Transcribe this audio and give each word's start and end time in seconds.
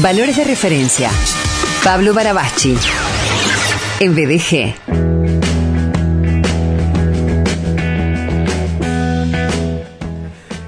Valores 0.00 0.38
de 0.38 0.44
referencia. 0.44 1.10
Pablo 1.84 2.14
Barabachi. 2.14 2.74
En 4.00 4.14
BDG. 4.14 4.74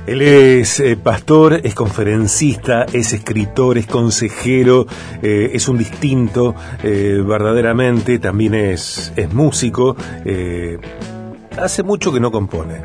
Él 0.07 0.21
es 0.21 0.79
eh, 0.79 0.99
pastor, 0.99 1.59
es 1.65 1.75
conferencista, 1.75 2.85
es 2.93 3.15
escritor, 3.15 3.79
es 3.79 3.87
consejero, 3.87 4.87
eh, 5.23 5.53
es 5.55 5.69
un 5.69 5.79
distinto, 5.79 6.55
eh, 6.83 7.23
verdaderamente, 7.27 8.19
también 8.19 8.55
es, 8.55 9.11
es 9.17 9.33
músico. 9.33 9.97
hace 11.57 11.83
mucho 11.83 12.13
que 12.13 12.21
no 12.21 12.31
compone, 12.31 12.85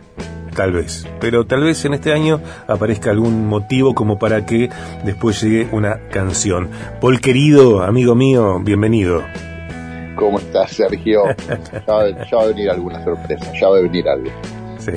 tal 0.59 0.73
vez, 0.73 1.07
pero 1.21 1.45
tal 1.45 1.63
vez 1.63 1.85
en 1.85 1.93
este 1.93 2.11
año 2.11 2.41
aparezca 2.67 3.11
algún 3.11 3.47
motivo 3.47 3.95
como 3.95 4.19
para 4.19 4.45
que 4.45 4.69
después 5.05 5.41
llegue 5.41 5.69
una 5.71 6.01
canción. 6.11 6.67
Paul 6.99 7.21
querido, 7.21 7.81
amigo 7.81 8.13
mío, 8.13 8.59
bienvenido. 8.59 9.23
¿Cómo 10.17 10.37
estás, 10.37 10.71
Sergio? 10.71 11.23
Ya, 11.87 12.35
va 12.35 12.43
a 12.43 12.47
venir 12.47 12.69
alguna 12.69 13.01
sorpresa, 13.05 13.53
ya 13.57 13.69
va 13.69 13.77
a 13.77 13.81
venir 13.83 14.09
algo. 14.09 14.29
Sí. 14.79 14.91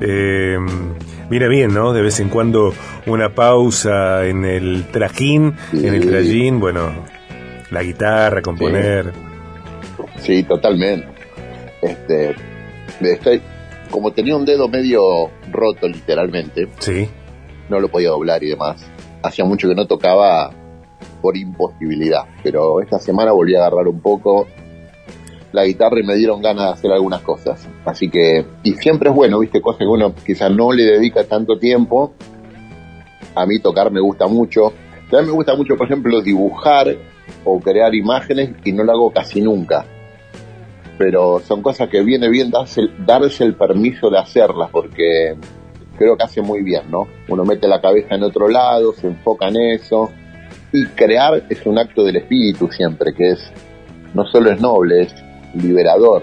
Mira 1.28 1.48
bien, 1.48 1.74
¿no? 1.74 1.92
De 1.92 2.00
vez 2.00 2.18
en 2.20 2.30
cuando 2.30 2.72
una 3.04 3.34
pausa 3.34 4.24
en 4.24 4.46
el 4.46 4.86
trajín, 4.90 5.56
en 5.74 5.94
el 5.94 6.08
trajín, 6.08 6.58
bueno, 6.58 6.90
la 7.70 7.82
guitarra, 7.82 8.40
componer. 8.40 9.12
Sí, 10.20 10.42
totalmente. 10.44 11.06
Este, 11.82 12.34
estoy, 13.02 13.42
como 13.90 14.12
tenía 14.12 14.36
un 14.36 14.44
dedo 14.44 14.68
medio 14.68 15.30
roto 15.50 15.88
literalmente, 15.88 16.68
sí. 16.78 17.08
no 17.68 17.80
lo 17.80 17.88
podía 17.88 18.10
doblar 18.10 18.42
y 18.42 18.50
demás. 18.50 18.84
Hacía 19.22 19.44
mucho 19.44 19.68
que 19.68 19.74
no 19.74 19.86
tocaba 19.86 20.50
por 21.20 21.36
imposibilidad, 21.36 22.24
pero 22.42 22.80
esta 22.80 22.98
semana 22.98 23.32
volví 23.32 23.54
a 23.54 23.58
agarrar 23.58 23.88
un 23.88 24.00
poco 24.00 24.46
la 25.52 25.64
guitarra 25.64 26.00
y 26.00 26.04
me 26.04 26.14
dieron 26.14 26.40
ganas 26.40 26.66
de 26.66 26.72
hacer 26.72 26.92
algunas 26.92 27.22
cosas. 27.22 27.66
Así 27.84 28.08
que, 28.08 28.46
y 28.62 28.72
siempre 28.74 29.10
es 29.10 29.14
bueno, 29.14 29.38
viste, 29.40 29.60
cosas 29.60 29.80
que 29.80 29.86
uno 29.86 30.14
quizás 30.14 30.50
no 30.50 30.72
le 30.72 30.84
dedica 30.84 31.24
tanto 31.24 31.58
tiempo. 31.58 32.12
A 33.34 33.46
mí 33.46 33.58
tocar 33.60 33.90
me 33.90 34.00
gusta 34.00 34.26
mucho. 34.26 34.72
También 35.10 35.26
me 35.26 35.32
gusta 35.32 35.54
mucho, 35.56 35.76
por 35.76 35.86
ejemplo, 35.86 36.20
dibujar 36.22 36.96
o 37.44 37.60
crear 37.60 37.94
imágenes 37.94 38.50
y 38.64 38.72
no 38.72 38.84
lo 38.84 38.92
hago 38.92 39.10
casi 39.10 39.40
nunca. 39.40 39.84
Pero 41.00 41.40
son 41.40 41.62
cosas 41.62 41.88
que 41.88 42.02
viene 42.02 42.28
bien 42.28 42.50
darse, 42.50 42.82
darse 43.06 43.42
el 43.44 43.54
permiso 43.54 44.10
de 44.10 44.18
hacerlas 44.18 44.68
porque 44.70 45.34
creo 45.96 46.14
que 46.14 46.24
hace 46.24 46.42
muy 46.42 46.62
bien, 46.62 46.90
¿no? 46.90 47.08
Uno 47.28 47.42
mete 47.42 47.66
la 47.66 47.80
cabeza 47.80 48.16
en 48.16 48.22
otro 48.22 48.48
lado, 48.48 48.92
se 48.92 49.06
enfoca 49.06 49.48
en 49.48 49.56
eso. 49.76 50.10
Y 50.74 50.84
crear 50.88 51.42
es 51.48 51.64
un 51.64 51.78
acto 51.78 52.04
del 52.04 52.16
espíritu 52.16 52.68
siempre, 52.70 53.14
que 53.14 53.30
es, 53.30 53.50
no 54.12 54.26
solo 54.26 54.50
es 54.50 54.60
noble, 54.60 55.04
es 55.04 55.14
liberador. 55.54 56.22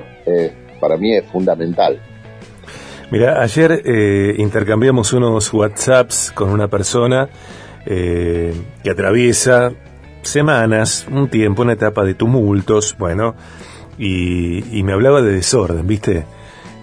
Para 0.80 0.96
mí 0.96 1.16
es 1.16 1.26
fundamental. 1.26 2.00
Mira, 3.10 3.42
ayer 3.42 3.82
eh, 3.84 4.36
intercambiamos 4.38 5.12
unos 5.12 5.52
WhatsApps 5.52 6.32
con 6.34 6.52
una 6.52 6.68
persona 6.68 7.30
eh, 7.84 8.54
que 8.84 8.92
atraviesa 8.92 9.72
semanas, 10.22 11.08
un 11.10 11.30
tiempo, 11.30 11.64
una 11.64 11.74
etapa 11.74 12.04
de 12.04 12.14
tumultos, 12.14 12.96
bueno, 13.00 13.34
y, 13.98 14.78
y 14.78 14.84
me 14.84 14.94
hablaba 14.94 15.22
de 15.22 15.34
desorden, 15.34 15.86
¿viste? 15.88 16.26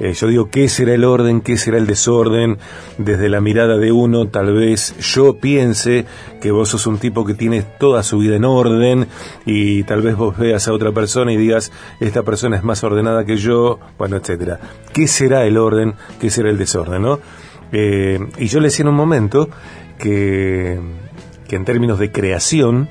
Eh, 0.01 0.13
yo 0.13 0.27
digo, 0.27 0.51
¿qué 0.51 0.69
será 0.69 0.95
el 0.95 1.05
orden? 1.05 1.41
¿Qué 1.41 1.57
será 1.57 1.79
el 1.79 1.87
desorden? 1.87 2.59
Desde 2.99 3.29
la 3.29 3.41
mirada 3.41 3.77
de 3.77 3.93
uno, 3.93 4.27
tal 4.27 4.53
vez 4.53 4.97
yo 4.99 5.39
piense 5.39 6.05
que 6.41 6.51
vos 6.51 6.71
sos 6.71 6.87
un 6.87 6.99
tipo 6.99 7.25
que 7.25 7.35
tiene 7.35 7.63
toda 7.63 8.03
su 8.03 8.19
vida 8.19 8.37
en 8.37 8.45
orden 8.45 9.07
y 9.47 9.85
tal 9.85 10.03
vez 10.03 10.17
vos 10.17 10.37
veas 10.37 10.67
a 10.67 10.73
otra 10.73 10.91
persona 10.91 11.33
y 11.33 11.37
digas, 11.37 11.71
esta 12.01 12.25
persona 12.25 12.57
es 12.57 12.65
más 12.65 12.83
ordenada 12.83 13.25
que 13.25 13.37
yo, 13.37 13.79
bueno, 13.97 14.17
etcétera. 14.17 14.59
¿Qué 14.93 15.07
será 15.07 15.47
el 15.47 15.57
orden? 15.57 15.95
¿Qué 16.21 16.29
será 16.29 16.51
el 16.51 16.59
desorden? 16.59 17.03
¿no? 17.03 17.21
Eh, 17.71 18.19
y 18.39 18.47
yo 18.49 18.59
le 18.59 18.69
decía 18.69 18.83
en 18.83 18.89
un 18.89 18.97
momento 18.97 19.49
que, 19.99 20.81
que 21.47 21.55
en 21.55 21.65
términos 21.65 22.01
de 22.01 22.11
creación, 22.11 22.89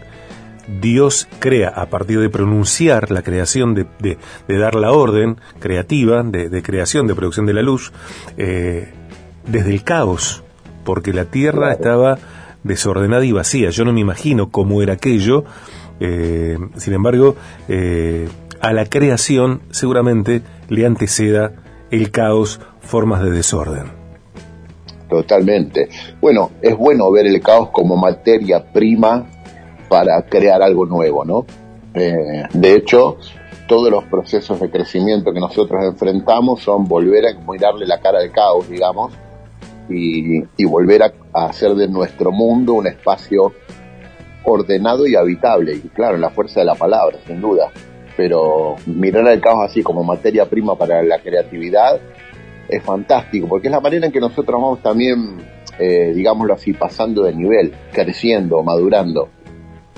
Dios 0.67 1.27
crea 1.39 1.69
a 1.69 1.87
partir 1.87 2.19
de 2.19 2.29
pronunciar 2.29 3.11
la 3.11 3.21
creación, 3.21 3.73
de, 3.75 3.85
de, 3.99 4.57
dar 4.57 4.75
la 4.75 4.91
orden 4.91 5.37
creativa, 5.59 6.23
de, 6.23 6.63
creación, 6.63 7.07
de 7.07 7.15
producción 7.15 7.45
de 7.45 7.53
la 7.53 7.61
luz, 7.61 7.91
eh, 8.37 8.89
desde 9.45 9.71
el 9.71 9.83
caos, 9.83 10.43
porque 10.85 11.13
la 11.13 11.25
tierra 11.25 11.73
estaba 11.73 12.17
desordenada 12.63 13.25
y 13.25 13.31
vacía. 13.31 13.69
Yo 13.69 13.83
no 13.83 13.93
me 13.93 14.01
imagino 14.01 14.49
cómo 14.49 14.81
era 14.81 14.93
aquello, 14.93 15.43
eh, 15.99 16.57
sin 16.77 16.93
embargo, 16.93 17.35
eh, 17.67 18.27
a 18.61 18.71
la 18.71 18.85
creación 18.85 19.61
seguramente 19.71 20.41
le 20.69 20.85
anteceda 20.85 21.51
el 21.91 22.11
caos, 22.11 22.61
formas 22.79 23.21
de 23.21 23.31
desorden. 23.31 24.03
Totalmente. 25.09 25.89
Bueno, 26.21 26.51
es 26.61 26.75
bueno 26.75 27.11
ver 27.11 27.27
el 27.27 27.39
caos 27.41 27.69
como 27.71 27.95
materia 27.95 28.71
prima 28.71 29.27
para 29.93 30.23
crear 30.23 30.63
algo 30.63 30.87
nuevo, 30.87 31.23
¿no? 31.23 31.45
Eh, 31.93 32.45
de 32.51 32.75
hecho, 32.75 33.17
todos 33.67 33.91
los 33.91 34.03
procesos 34.05 34.59
de 34.59 34.71
crecimiento 34.71 35.31
que 35.31 35.39
nosotros 35.39 35.83
enfrentamos 35.83 36.63
son 36.63 36.87
volver 36.87 37.27
a 37.27 37.39
mirarle 37.47 37.85
la 37.85 37.99
cara 37.99 38.17
al 38.17 38.31
caos, 38.31 38.67
digamos, 38.67 39.13
y, 39.87 40.41
volver 40.65 41.03
a, 41.03 41.13
hacer 41.45 41.75
de 41.75 41.87
nuestro 41.87 42.31
mundo 42.31 42.73
un 42.73 42.87
espacio 42.87 43.53
ordenado 44.45 45.05
y 45.05 45.15
habitable. 45.15 45.75
Y 45.75 45.89
claro, 45.89 46.17
la 46.17 46.31
fuerza 46.31 46.61
de 46.61 46.65
la 46.65 46.73
palabra, 46.73 47.19
sin 47.27 47.39
duda. 47.39 47.69
Pero 48.17 48.77
mirar 48.87 49.27
al 49.27 49.41
caos 49.41 49.63
así 49.63 49.83
como 49.83 50.03
materia 50.03 50.49
prima 50.49 50.75
para 50.75 51.03
la 51.03 51.19
creatividad 51.19 52.01
es 52.67 52.81
fantástico, 52.81 53.47
porque 53.47 53.67
es 53.67 53.71
la 53.71 53.79
manera 53.79 54.07
en 54.07 54.11
que 54.11 54.19
nosotros 54.19 54.59
vamos 54.59 54.81
también, 54.81 55.37
eh, 55.77 56.13
digámoslo 56.15 56.55
así, 56.55 56.73
pasando 56.73 57.25
de 57.25 57.35
nivel, 57.35 57.75
creciendo, 57.91 58.63
madurando 58.63 59.29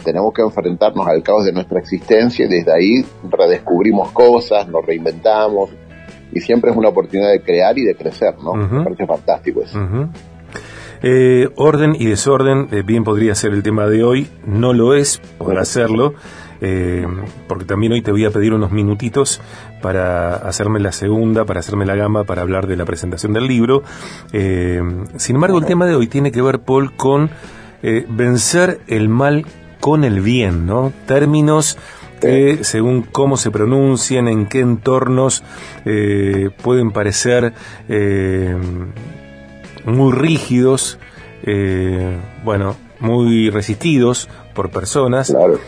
tenemos 0.06 0.34
que 0.34 0.42
enfrentarnos 0.42 1.06
al 1.06 1.22
caos 1.24 1.44
de 1.44 1.52
nuestra 1.52 1.80
existencia 1.80 2.46
y 2.46 2.48
desde 2.48 2.72
ahí 2.72 3.06
redescubrimos 3.30 4.12
cosas, 4.12 4.68
nos 4.70 4.86
reinventamos 4.86 5.72
y 6.32 6.40
siempre 6.40 6.72
es 6.72 6.78
una 6.78 6.90
oportunidad 6.90 7.32
de 7.32 7.42
crear 7.42 7.78
y 7.78 7.84
de 7.84 7.96
crecer, 7.96 8.36
¿no? 8.42 8.54
Me 8.54 8.84
parece 8.84 9.06
fantástico 9.06 9.62
eso. 9.62 9.80
Eh, 11.02 11.50
orden 11.56 11.96
y 11.98 12.06
desorden, 12.06 12.68
eh, 12.72 12.82
bien 12.86 13.04
podría 13.04 13.36
ser 13.36 13.54
el 13.54 13.64
tema 13.64 13.88
de 13.88 14.04
hoy, 14.04 14.28
no 14.46 14.74
lo 14.74 14.94
es, 14.96 15.22
por 15.38 15.58
hacerlo, 15.60 16.14
eh, 16.62 17.06
porque 17.48 17.66
también 17.66 17.92
hoy 17.92 18.02
te 18.02 18.12
voy 18.12 18.26
a 18.26 18.32
pedir 18.32 18.54
unos 18.54 18.72
minutitos 18.72 19.42
para 19.82 20.36
hacerme 20.36 20.80
la 20.80 20.92
segunda, 20.92 21.46
para 21.46 21.60
hacerme 21.60 21.86
la 21.86 21.96
gama, 21.96 22.24
para 22.24 22.42
hablar 22.42 22.68
de 22.68 22.76
la 22.76 22.86
presentación 22.86 23.34
del 23.34 23.48
libro. 23.48 23.84
sin 24.32 25.36
embargo, 25.36 25.60
el 25.60 25.66
tema 25.66 25.86
de 25.86 25.96
hoy 25.96 26.08
tiene 26.08 26.32
que 26.32 26.42
ver, 26.42 26.60
Paul, 26.60 26.96
con 26.96 27.30
vencer 27.84 28.80
el 28.88 29.10
mal 29.10 29.46
con 29.86 30.04
el 30.04 30.20
bien, 30.20 30.66
¿no? 30.66 30.92
Términos 31.06 31.78
que 32.20 32.64
según 32.64 33.04
cómo 33.04 33.38
se 33.38 33.52
pronuncien, 33.52 34.28
en 34.28 34.48
qué 34.48 34.62
entornos 34.62 35.44
eh, 35.86 36.50
pueden 36.64 36.90
parecer 36.90 37.54
eh, 37.88 38.58
muy 39.86 40.12
rígidos, 40.12 40.98
eh, 41.44 42.18
bueno, 42.44 42.76
muy 43.00 43.52
resistidos 43.52 44.28
por 44.56 44.72
personas. 44.72 45.30
Claro. 45.30 45.60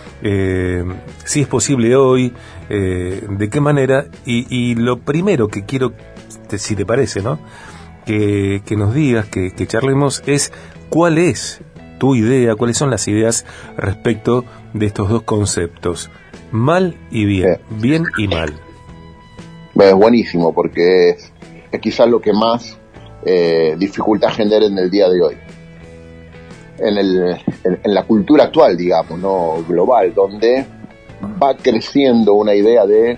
si 1.23 1.41
es 1.41 1.47
posible 1.47 1.95
hoy, 1.95 2.33
de 2.69 3.50
qué 3.51 3.61
manera, 3.61 4.07
y, 4.25 4.73
lo 4.73 4.97
primero 4.97 5.47
que 5.47 5.63
quiero, 5.63 5.94
si 6.57 6.75
te 6.75 6.88
parece, 6.88 7.22
¿no? 7.22 7.38
Que, 8.03 8.63
nos 8.75 8.95
digas, 8.95 9.27
que, 9.27 9.51
que 9.51 9.67
charlemos, 9.67 10.23
es 10.25 10.51
cuál 10.89 11.19
es 11.19 11.61
tu 11.97 12.15
idea, 12.15 12.55
cuáles 12.55 12.77
son 12.77 12.89
las 12.89 13.07
ideas 13.07 13.45
respecto 13.77 14.45
de 14.73 14.85
estos 14.85 15.09
dos 15.09 15.23
conceptos, 15.23 16.09
mal 16.51 16.95
y 17.11 17.25
bien, 17.25 17.59
bien 17.79 18.05
y 18.17 18.27
mal. 18.27 18.53
Es 19.75 19.94
buenísimo 19.94 20.53
porque 20.53 21.09
es, 21.09 21.31
quizás 21.81 22.07
lo 22.09 22.19
que 22.19 22.33
más 22.33 22.77
eh, 23.25 23.75
dificultad 23.77 24.29
genera 24.29 24.65
en 24.65 24.77
el 24.77 24.89
día 24.89 25.09
de 25.09 25.21
hoy. 25.21 25.35
En, 26.79 26.97
el, 26.97 27.38
en, 27.63 27.94
la 27.94 28.03
cultura 28.03 28.45
actual, 28.45 28.77
digamos, 28.77 29.19
no 29.19 29.63
global, 29.67 30.13
donde 30.13 30.65
va 31.41 31.57
creciendo 31.57 32.33
una 32.33 32.53
idea 32.53 32.85
de, 32.85 33.17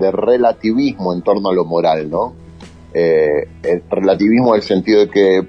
de 0.00 0.10
relativismo 0.10 1.12
en 1.12 1.22
torno 1.22 1.50
a 1.50 1.54
lo 1.54 1.66
moral, 1.66 2.10
¿no? 2.10 2.34
Eh, 2.94 3.48
el 3.64 3.82
relativismo 3.90 4.50
en 4.50 4.56
el 4.56 4.62
sentido 4.62 5.00
de 5.00 5.10
que 5.10 5.46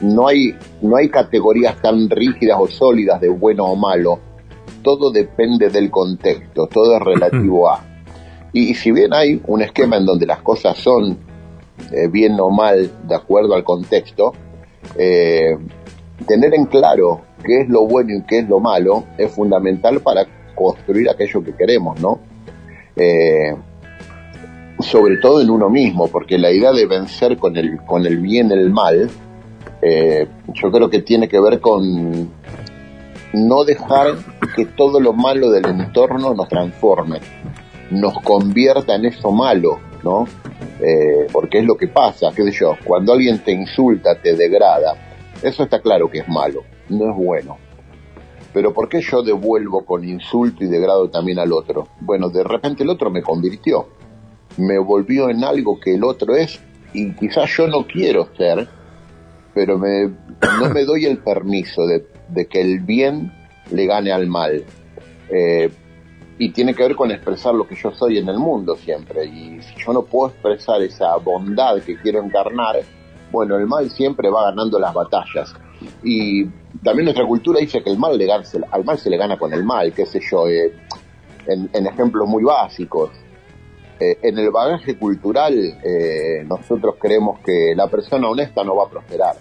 no 0.00 0.28
hay, 0.28 0.54
no 0.82 0.96
hay 0.96 1.08
categorías 1.08 1.80
tan 1.80 2.08
rígidas 2.10 2.58
o 2.60 2.66
sólidas 2.68 3.20
de 3.20 3.28
bueno 3.28 3.64
o 3.64 3.76
malo. 3.76 4.18
Todo 4.82 5.10
depende 5.10 5.68
del 5.70 5.90
contexto, 5.90 6.66
todo 6.66 6.96
es 6.96 7.02
relativo 7.02 7.68
a. 7.68 7.84
Y, 8.52 8.74
si 8.74 8.90
bien 8.92 9.12
hay 9.12 9.40
un 9.46 9.62
esquema 9.62 9.96
en 9.96 10.06
donde 10.06 10.26
las 10.26 10.40
cosas 10.40 10.78
son 10.78 11.18
eh, 11.92 12.08
bien 12.08 12.38
o 12.40 12.50
mal 12.50 12.90
de 13.06 13.14
acuerdo 13.14 13.54
al 13.54 13.64
contexto, 13.64 14.32
eh, 14.96 15.56
tener 16.26 16.54
en 16.54 16.66
claro 16.66 17.22
qué 17.44 17.62
es 17.62 17.68
lo 17.68 17.86
bueno 17.86 18.14
y 18.14 18.22
qué 18.22 18.40
es 18.40 18.48
lo 18.48 18.60
malo 18.60 19.04
es 19.18 19.30
fundamental 19.30 20.00
para 20.00 20.26
construir 20.54 21.10
aquello 21.10 21.42
que 21.44 21.54
queremos, 21.54 22.00
¿no? 22.00 22.20
Eh, 22.96 23.54
sobre 24.80 25.16
todo 25.18 25.40
en 25.40 25.50
uno 25.50 25.68
mismo, 25.68 26.08
porque 26.08 26.38
la 26.38 26.50
idea 26.50 26.72
de 26.72 26.86
vencer 26.86 27.36
con 27.38 27.56
el, 27.56 27.78
con 27.86 28.06
el 28.06 28.18
bien 28.18 28.50
el 28.52 28.70
mal, 28.70 29.10
eh, 29.88 30.26
yo 30.52 30.72
creo 30.72 30.90
que 30.90 31.02
tiene 31.02 31.28
que 31.28 31.38
ver 31.38 31.60
con 31.60 32.28
no 33.32 33.64
dejar 33.64 34.16
que 34.56 34.66
todo 34.66 34.98
lo 34.98 35.12
malo 35.12 35.50
del 35.50 35.64
entorno 35.66 36.34
nos 36.34 36.48
transforme, 36.48 37.20
nos 37.92 38.14
convierta 38.20 38.96
en 38.96 39.04
eso 39.04 39.30
malo, 39.30 39.78
¿no? 40.02 40.26
Eh, 40.80 41.28
porque 41.32 41.58
es 41.58 41.64
lo 41.64 41.76
que 41.76 41.86
pasa, 41.86 42.32
qué 42.34 42.42
sé 42.44 42.50
yo, 42.50 42.76
cuando 42.84 43.12
alguien 43.12 43.38
te 43.38 43.52
insulta, 43.52 44.20
te 44.20 44.34
degrada, 44.34 44.94
eso 45.40 45.62
está 45.62 45.80
claro 45.80 46.10
que 46.10 46.18
es 46.18 46.28
malo, 46.28 46.64
no 46.88 47.10
es 47.10 47.16
bueno. 47.16 47.56
Pero 48.52 48.72
¿por 48.72 48.88
qué 48.88 49.00
yo 49.02 49.22
devuelvo 49.22 49.84
con 49.84 50.02
insulto 50.02 50.64
y 50.64 50.66
degrado 50.66 51.10
también 51.10 51.38
al 51.38 51.52
otro? 51.52 51.86
Bueno, 52.00 52.28
de 52.28 52.42
repente 52.42 52.82
el 52.82 52.90
otro 52.90 53.10
me 53.10 53.22
convirtió, 53.22 53.86
me 54.56 54.78
volvió 54.78 55.28
en 55.30 55.44
algo 55.44 55.78
que 55.78 55.94
el 55.94 56.02
otro 56.02 56.34
es 56.34 56.58
y 56.92 57.12
quizás 57.12 57.48
yo 57.56 57.68
no 57.68 57.86
quiero 57.86 58.28
ser, 58.36 58.66
pero 59.56 59.78
me, 59.78 60.10
no 60.60 60.68
me 60.68 60.84
doy 60.84 61.06
el 61.06 61.16
permiso 61.16 61.86
de, 61.86 62.46
que 62.46 62.60
el 62.60 62.80
bien 62.80 63.32
le 63.70 63.86
gane 63.86 64.12
al 64.12 64.26
mal. 64.26 64.62
Eh, 65.30 65.70
y 66.38 66.50
tiene 66.50 66.74
que 66.74 66.82
ver 66.82 66.94
con 66.94 67.10
expresar 67.10 67.54
lo 67.54 67.66
que 67.66 67.74
yo 67.74 67.90
soy 67.92 68.18
en 68.18 68.28
el 68.28 68.38
mundo 68.38 68.76
siempre. 68.76 69.24
Y 69.24 69.62
si 69.62 69.74
yo 69.78 69.94
no 69.94 70.02
puedo 70.02 70.30
expresar 70.30 70.82
esa 70.82 71.16
bondad 71.16 71.80
que 71.80 71.96
quiero 71.96 72.22
encarnar, 72.22 72.82
bueno, 73.32 73.56
el 73.56 73.66
mal 73.66 73.88
siempre 73.88 74.28
va 74.28 74.50
ganando 74.50 74.78
las 74.78 74.92
batallas. 74.92 75.54
Y 76.04 76.44
también 76.84 77.06
nuestra 77.06 77.24
cultura 77.26 77.58
dice 77.58 77.82
que 77.82 77.88
el 77.88 77.98
mal 77.98 78.18
le 78.18 78.30
al 78.30 78.84
mal 78.84 78.98
se 78.98 79.08
le 79.08 79.16
gana 79.16 79.38
con 79.38 79.54
el 79.54 79.64
mal, 79.64 79.90
qué 79.94 80.04
sé 80.04 80.20
yo, 80.30 80.46
eh, 80.48 80.70
en, 81.46 81.86
ejemplos 81.86 82.28
muy 82.28 82.44
básicos. 82.44 83.08
Eh, 83.98 84.18
en 84.22 84.38
el 84.38 84.50
bagaje 84.50 84.98
cultural 84.98 85.54
eh, 85.82 86.44
nosotros 86.46 86.96
creemos 87.00 87.40
que 87.40 87.72
la 87.74 87.86
persona 87.86 88.28
honesta 88.28 88.62
no 88.62 88.76
va 88.76 88.84
a 88.84 88.88
prosperar. 88.90 89.36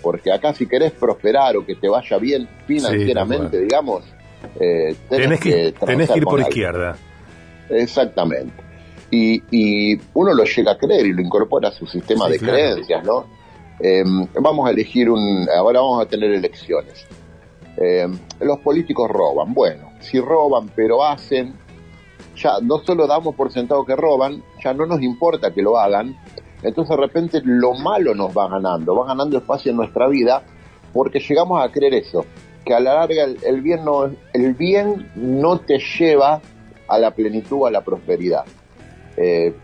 Porque 0.00 0.32
acá 0.32 0.54
si 0.54 0.66
querés 0.66 0.92
prosperar 0.92 1.56
o 1.56 1.66
que 1.66 1.74
te 1.74 1.88
vaya 1.88 2.16
bien 2.18 2.48
financieramente, 2.66 3.60
digamos, 3.60 4.04
eh, 4.58 4.94
tenés, 5.08 5.40
que, 5.40 5.74
ir 6.16 6.24
por 6.24 6.40
izquierda. 6.40 6.96
Exactamente. 7.68 8.54
Y, 9.10 9.42
y, 9.50 10.00
uno 10.14 10.34
lo 10.34 10.44
llega 10.44 10.72
a 10.72 10.78
creer 10.78 11.06
y 11.06 11.12
lo 11.12 11.20
incorpora 11.20 11.68
a 11.68 11.72
su 11.72 11.86
sistema 11.86 12.28
de 12.28 12.38
creencias, 12.38 13.04
¿no? 13.04 13.26
Em, 13.80 14.26
vamos 14.40 14.68
a 14.68 14.70
elegir 14.70 15.08
un... 15.08 15.48
Ahora 15.56 15.80
vamos 15.80 16.04
a 16.04 16.08
tener 16.08 16.32
elecciones. 16.32 17.06
Em, 17.76 18.18
los 18.40 18.58
políticos 18.58 19.10
roban. 19.10 19.54
Bueno, 19.54 19.92
si 20.00 20.20
roban 20.20 20.70
pero 20.74 21.04
hacen, 21.04 21.54
ya 22.38 22.60
no 22.62 22.78
solo 22.78 23.06
damos 23.06 23.34
por 23.34 23.52
sentado 23.52 23.84
que 23.84 23.96
roban, 23.96 24.42
ya 24.62 24.72
no 24.74 24.86
nos 24.86 25.02
importa 25.02 25.52
que 25.52 25.62
lo 25.62 25.78
hagan. 25.78 26.16
Entonces 26.62 26.96
de 26.96 27.02
repente 27.02 27.40
lo 27.44 27.74
malo 27.74 28.14
nos 28.14 28.36
va 28.36 28.48
ganando, 28.48 28.96
va 28.96 29.06
ganando 29.06 29.38
espacio 29.38 29.70
en 29.70 29.76
nuestra 29.76 30.08
vida 30.08 30.42
porque 30.92 31.20
llegamos 31.20 31.62
a 31.62 31.70
creer 31.70 31.94
eso 31.94 32.24
que 32.64 32.74
a 32.74 32.80
la 32.80 32.94
larga 32.94 33.24
el, 33.24 33.62
bien 33.62 33.84
no 33.84 34.10
el 34.34 34.54
bien 34.54 35.10
no 35.14 35.58
te 35.58 35.78
lleva 35.78 36.40
a 36.86 36.98
la 36.98 37.12
plenitud, 37.12 37.66
a 37.66 37.70
la 37.70 37.82
prosperidad. 37.82 38.44
Eh, 39.16 39.54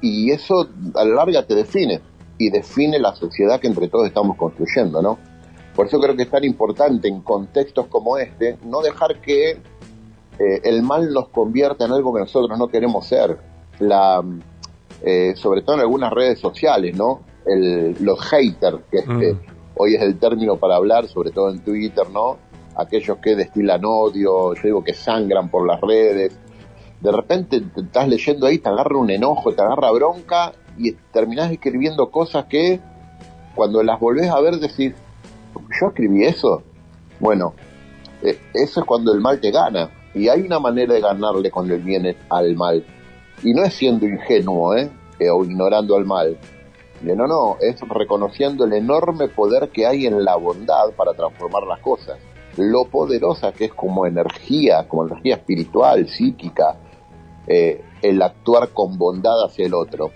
y 0.00 0.30
eso 0.30 0.68
a 0.94 1.04
la 1.04 1.14
larga 1.14 1.44
te 1.44 1.54
define 1.54 2.00
y 2.38 2.50
define 2.50 2.98
la 2.98 3.14
sociedad 3.14 3.58
que 3.58 3.66
entre 3.66 3.88
todos 3.88 4.06
estamos 4.06 4.36
construyendo, 4.36 5.02
¿no? 5.02 5.18
Por 5.74 5.86
eso 5.86 5.98
creo 5.98 6.14
que 6.14 6.22
es 6.22 6.30
tan 6.30 6.44
importante 6.44 7.08
en 7.08 7.20
contextos 7.20 7.86
como 7.88 8.16
este 8.16 8.58
no 8.64 8.80
dejar 8.80 9.20
que 9.20 9.58
eh, 10.38 10.60
el 10.64 10.82
mal 10.82 11.12
nos 11.12 11.28
convierta 11.28 11.84
en 11.84 11.92
algo 11.92 12.12
que 12.14 12.20
nosotros 12.20 12.58
no 12.58 12.68
queremos 12.68 13.06
ser. 13.06 13.38
La, 13.80 14.22
eh, 15.02 15.34
sobre 15.36 15.62
todo 15.62 15.76
en 15.76 15.82
algunas 15.82 16.12
redes 16.12 16.38
sociales, 16.38 16.96
¿no? 16.96 17.20
El, 17.44 17.96
los 18.00 18.20
haters, 18.20 18.78
que 18.90 18.98
este, 18.98 19.34
mm 19.34 19.54
hoy 19.76 19.94
es 19.94 20.02
el 20.02 20.18
término 20.18 20.56
para 20.56 20.76
hablar, 20.76 21.06
sobre 21.08 21.30
todo 21.30 21.50
en 21.50 21.60
Twitter, 21.60 22.08
¿no? 22.10 22.38
Aquellos 22.76 23.18
que 23.18 23.34
destilan 23.36 23.84
odio, 23.84 24.54
yo 24.54 24.62
digo 24.62 24.84
que 24.84 24.94
sangran 24.94 25.48
por 25.48 25.66
las 25.66 25.80
redes. 25.80 26.36
De 27.00 27.12
repente 27.12 27.60
te 27.60 27.80
estás 27.80 28.08
leyendo 28.08 28.46
ahí, 28.46 28.58
te 28.58 28.68
agarra 28.68 28.96
un 28.96 29.10
enojo, 29.10 29.52
te 29.52 29.62
agarra 29.62 29.90
bronca 29.90 30.52
y 30.78 30.92
terminás 31.12 31.52
escribiendo 31.52 32.10
cosas 32.10 32.46
que 32.46 32.80
cuando 33.54 33.82
las 33.82 34.00
volvés 34.00 34.30
a 34.30 34.40
ver 34.40 34.56
decís, 34.56 34.94
yo 35.80 35.88
escribí 35.88 36.24
eso. 36.24 36.62
Bueno, 37.20 37.54
eh, 38.22 38.38
eso 38.54 38.80
es 38.80 38.86
cuando 38.86 39.12
el 39.12 39.20
mal 39.20 39.40
te 39.40 39.50
gana. 39.50 39.90
Y 40.14 40.28
hay 40.28 40.42
una 40.42 40.60
manera 40.60 40.94
de 40.94 41.00
ganarle 41.00 41.50
con 41.50 41.70
el 41.70 41.80
bien 41.80 42.16
al 42.28 42.54
mal. 42.54 42.84
Y 43.42 43.52
no 43.52 43.64
es 43.64 43.74
siendo 43.74 44.06
ingenuo, 44.06 44.76
¿eh? 44.76 44.90
eh 45.18 45.30
o 45.30 45.44
ignorando 45.44 45.96
al 45.96 46.04
mal 46.04 46.38
no, 47.14 47.26
no, 47.26 47.56
es 47.60 47.78
reconociendo 47.80 48.64
el 48.64 48.72
enorme 48.72 49.28
poder 49.28 49.68
que 49.68 49.86
hay 49.86 50.06
en 50.06 50.24
la 50.24 50.36
bondad 50.36 50.92
para 50.96 51.12
transformar 51.12 51.64
las 51.64 51.80
cosas. 51.80 52.18
Lo 52.56 52.86
poderosa 52.86 53.52
que 53.52 53.66
es 53.66 53.74
como 53.74 54.06
energía, 54.06 54.88
como 54.88 55.06
energía 55.06 55.34
espiritual, 55.34 56.08
psíquica, 56.08 56.76
eh, 57.46 57.84
el 58.00 58.22
actuar 58.22 58.70
con 58.70 58.96
bondad 58.96 59.44
hacia 59.44 59.66
el 59.66 59.74
otro. 59.74 60.12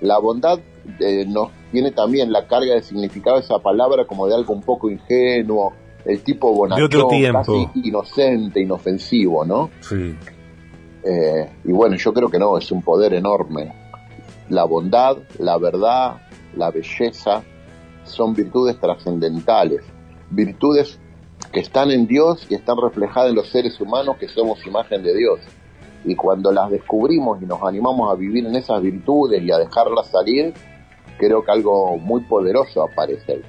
La 0.00 0.18
bondad 0.18 0.58
eh, 0.98 1.24
nos 1.28 1.50
tiene 1.70 1.92
también 1.92 2.32
la 2.32 2.48
carga 2.48 2.74
de 2.74 2.82
significado 2.82 3.38
esa 3.38 3.60
palabra 3.60 4.06
como 4.06 4.26
de 4.26 4.34
algo 4.34 4.52
un 4.52 4.62
poco 4.62 4.90
ingenuo, 4.90 5.72
el 6.04 6.22
tipo 6.22 6.52
bonachón, 6.52 6.88
casi 7.32 7.68
inocente, 7.74 8.60
inofensivo, 8.60 9.44
¿no? 9.44 9.70
Sí. 9.80 10.16
Eh, 11.04 11.50
y 11.64 11.72
bueno, 11.72 11.96
yo 11.96 12.12
creo 12.12 12.28
que 12.28 12.38
no, 12.38 12.58
es 12.58 12.70
un 12.70 12.82
poder 12.82 13.14
enorme. 13.14 13.72
La 14.48 14.64
bondad, 14.64 15.18
la 15.38 15.58
verdad, 15.58 16.22
la 16.56 16.70
belleza, 16.70 17.42
son 18.04 18.34
virtudes 18.34 18.78
trascendentales, 18.80 19.82
virtudes 20.30 20.98
que 21.52 21.60
están 21.60 21.90
en 21.90 22.06
Dios 22.06 22.46
y 22.48 22.54
están 22.54 22.76
reflejadas 22.80 23.30
en 23.30 23.36
los 23.36 23.48
seres 23.48 23.80
humanos 23.80 24.16
que 24.18 24.28
somos 24.28 24.64
imagen 24.66 25.02
de 25.02 25.16
Dios. 25.16 25.40
Y 26.04 26.16
cuando 26.16 26.50
las 26.50 26.70
descubrimos 26.70 27.40
y 27.40 27.46
nos 27.46 27.62
animamos 27.62 28.12
a 28.12 28.16
vivir 28.16 28.46
en 28.46 28.56
esas 28.56 28.82
virtudes 28.82 29.42
y 29.42 29.52
a 29.52 29.58
dejarlas 29.58 30.08
salir, 30.08 30.52
creo 31.18 31.44
que 31.44 31.52
algo 31.52 31.96
muy 31.98 32.22
poderoso 32.22 32.82
aparece. 32.82 33.42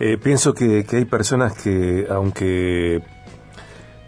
Eh, 0.00 0.16
pienso 0.16 0.54
que, 0.54 0.86
hay 0.90 1.04
personas 1.04 1.52
que, 1.52 2.06
aunque 2.08 3.02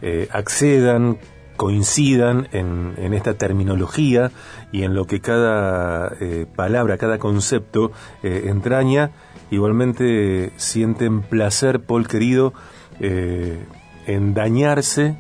eh, 0.01 0.29
accedan 0.33 1.19
coincidan 1.57 2.49
en, 2.51 3.15
esta 3.15 3.35
terminología 3.35 4.33
y 4.73 4.83
en 4.83 4.95
lo 4.95 5.07
que 5.07 5.21
cada 5.21 6.13
eh, 6.19 6.47
palabra, 6.57 6.99
cada 6.99 7.19
concepto 7.19 7.93
eh, 8.25 8.47
entraña, 8.47 9.13
igualmente 9.51 10.53
sienten 10.57 11.21
placer, 11.21 11.81
Paul 11.81 12.09
querido, 12.09 12.53
en 12.99 14.35
dañarse 14.35 15.17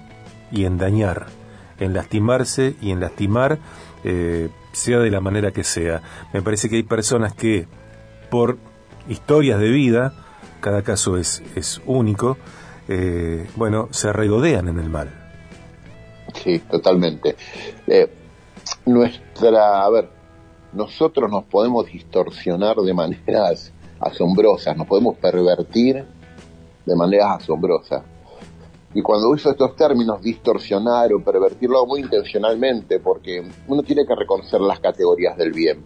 y 0.50 0.64
en 0.64 0.78
dañar, 0.78 1.26
en 1.78 1.94
lastimarse 1.94 2.74
y 2.80 2.90
en 2.90 3.00
lastimar, 3.00 3.58
sea 4.72 4.98
de 4.98 5.10
la 5.10 5.20
manera 5.20 5.52
que 5.52 5.64
sea. 5.64 6.02
Me 6.32 6.42
parece 6.42 6.68
que 6.68 6.76
hay 6.76 6.82
personas 6.82 7.34
que, 7.34 7.68
por 8.30 8.58
historias 9.08 9.60
de 9.60 9.70
vida, 9.70 10.21
cada 10.62 10.80
caso 10.82 11.18
es, 11.18 11.42
es 11.54 11.82
único, 11.84 12.38
bueno, 13.56 13.88
se 13.90 14.12
regodean 14.12 14.68
en 14.68 14.78
el 14.78 14.88
mal. 14.88 15.10
Sí, 16.34 16.58
totalmente. 16.60 17.36
Eh, 17.86 18.08
nuestra, 18.86 19.84
a 19.84 19.90
ver, 19.90 20.08
nosotros 20.72 21.30
nos 21.30 21.44
podemos 21.44 21.86
distorsionar 21.86 22.76
de 22.76 22.94
maneras 22.94 23.72
asombrosas, 24.00 24.76
nos 24.76 24.86
podemos 24.86 25.16
pervertir 25.18 26.04
de 26.86 26.96
maneras 26.96 27.42
asombrosas. 27.42 28.02
Y 28.94 29.00
cuando 29.00 29.30
uso 29.30 29.50
estos 29.50 29.74
términos, 29.76 30.20
distorsionar 30.20 31.12
o 31.14 31.22
pervertirlo 31.22 31.86
muy 31.86 32.00
intencionalmente, 32.00 33.00
porque 33.00 33.42
uno 33.68 33.82
tiene 33.82 34.04
que 34.06 34.14
reconocer 34.14 34.60
las 34.60 34.80
categorías 34.80 35.36
del 35.36 35.52
bien. 35.52 35.82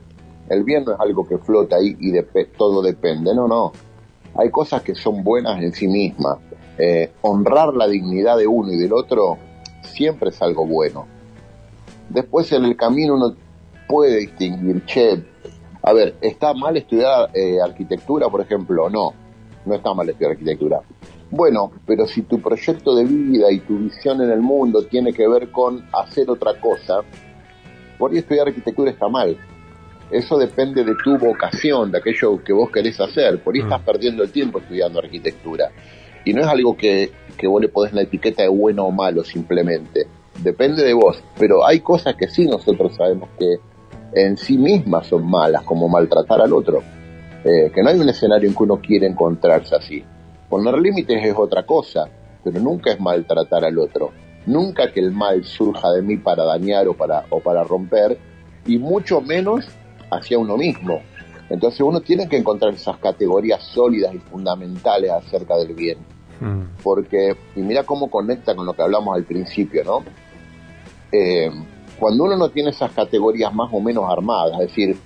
El 0.49 0.65
bien 0.65 0.85
no 0.85 0.93
es 0.93 1.01
algo 1.01 1.27
que 1.27 1.39
flota 1.39 1.77
ahí 1.77 1.97
y 2.01 2.13
todo 2.57 2.83
depende, 2.83 3.35
no, 3.35 3.47
no. 3.47 3.73
Hay 4.39 4.51
cosas 4.51 4.83
que 4.83 4.95
son 4.95 5.25
buenas 5.25 5.63
en 5.63 5.73
sí 5.73 5.89
mismas. 5.89 6.39
Eh, 6.79 7.13
honrar 7.23 7.75
la 7.75 7.87
dignidad 7.87 8.37
de 8.37 8.47
uno 8.47 8.73
y 8.73 8.77
del 8.77 8.93
otro 8.93 9.39
siempre 9.83 10.31
es 10.31 10.43
algo 10.43 10.67
bueno. 10.67 11.07
Después 12.09 12.53
en 12.53 12.65
el 12.65 12.77
camino 12.77 13.15
uno 13.15 13.35
puede 13.89 14.19
distinguir, 14.19 14.85
che, 14.85 15.25
a 15.83 15.93
ver, 15.93 16.17
¿está 16.21 16.53
mal 16.55 16.77
estudiar 16.77 17.31
eh, 17.35 17.59
arquitectura, 17.63 18.29
por 18.29 18.41
ejemplo? 18.41 18.91
No, 18.91 19.13
no 19.65 19.75
está 19.75 19.95
mal 19.95 20.09
estudiar 20.09 20.33
arquitectura. 20.33 20.83
Bueno, 21.31 21.73
pero 21.87 22.07
si 22.07 22.23
tu 22.23 22.41
proyecto 22.41 22.95
de 22.95 23.05
vida 23.05 23.51
y 23.51 23.59
tu 23.61 23.79
visión 23.79 24.21
en 24.21 24.31
el 24.31 24.41
mundo 24.41 24.83
tiene 24.83 25.13
que 25.13 25.27
ver 25.27 25.51
con 25.51 25.85
hacer 25.93 26.31
otra 26.31 26.61
cosa, 26.61 27.01
por 27.99 28.13
ahí 28.13 28.19
estudiar 28.19 28.49
arquitectura 28.49 28.91
está 28.91 29.09
mal. 29.09 29.37
Eso 30.11 30.39
depende 30.39 30.85
de 30.85 30.95
tu 31.03 31.19
vocación, 31.19 31.91
de 31.91 31.99
aquello 31.99 32.43
que 32.43 32.53
vos 32.53 32.71
querés 32.71 33.01
hacer. 33.01 33.43
Por 33.43 33.55
ahí 33.55 33.61
estás 33.61 33.81
mm. 33.81 33.85
perdiendo 33.85 34.23
el 34.23 34.31
tiempo 34.31 34.59
estudiando 34.59 35.01
arquitectura. 35.01 35.71
Y 36.25 36.33
no 36.33 36.43
es 36.43 36.47
algo 36.47 36.77
que, 36.77 37.11
que 37.37 37.47
vos 37.47 37.61
le 37.61 37.69
podés 37.69 37.93
la 37.93 38.03
etiqueta 38.03 38.43
de 38.43 38.49
bueno 38.49 38.85
o 38.85 38.91
malo 38.91 39.25
simplemente. 39.25 40.07
Depende 40.43 40.85
de 40.85 40.95
vos. 40.95 41.23
Pero 41.39 41.67
hay 41.67 41.81
cosas 41.81 42.15
que 42.17 42.29
sí 42.29 42.47
nosotros 42.47 42.95
sabemos 42.97 43.29
que 43.39 43.57
en 44.13 44.37
sí 44.37 44.57
mismas 44.57 45.07
son 45.07 45.29
malas, 45.29 45.63
como 45.63 45.89
maltratar 45.89 46.41
al 46.41 46.53
otro. 46.53 46.83
Eh, 47.45 47.71
que 47.75 47.83
no 47.83 47.91
hay 47.91 47.99
un 47.99 48.09
escenario 48.09 48.49
en 48.49 48.55
que 48.55 48.63
uno 48.63 48.81
quiere 48.81 49.07
encontrarse 49.07 49.75
así. 49.77 50.05
Poner 50.49 50.79
límites 50.79 51.25
es 51.25 51.35
otra 51.37 51.65
cosa, 51.65 52.09
pero 52.43 52.61
nunca 52.61 52.93
es 52.93 53.01
maltratar 53.01 53.65
al 53.65 53.79
otro. 53.79 54.11
Nunca 54.47 54.93
que 54.93 55.01
el 55.01 55.11
mal 55.11 55.45
surja 55.45 55.91
de 55.91 56.03
mí 56.03 56.17
para 56.17 56.45
dañar 56.45 56.87
o 56.87 56.95
para, 56.95 57.25
o 57.31 57.41
para 57.41 57.65
romper, 57.65 58.17
y 58.67 58.79
mucho 58.79 59.21
menos 59.21 59.67
hacia 60.11 60.39
uno 60.39 60.57
mismo. 60.57 61.01
Entonces 61.49 61.81
uno 61.81 62.01
tiene 62.01 62.29
que 62.29 62.37
encontrar 62.37 62.75
esas 62.75 62.99
categorías 62.99 63.63
sólidas 63.63 64.15
y 64.15 64.19
fundamentales 64.19 65.11
acerca 65.11 65.57
del 65.57 65.75
bien. 65.75 65.99
Mm. 66.41 66.83
Porque, 66.83 67.37
y 67.55 67.61
mira 67.61 67.85
cómo 67.85 68.11
conecta 68.11 68.55
con 68.55 68.67
lo 68.67 68.75
que 68.75 68.83
hablamos 68.83 69.17
al 69.17 69.25
principio, 69.25 69.85
¿no? 69.85 70.03
Eh, 71.13 71.51
cuando 71.99 72.25
uno 72.25 72.37
no 72.37 72.51
tiene 72.51 72.71
esas 72.71 72.93
categorías 72.93 73.55
más 73.55 73.71
o 73.73 73.81
menos 73.81 74.05
armadas, 74.11 74.61
es 74.61 74.69
decir, 74.69 74.97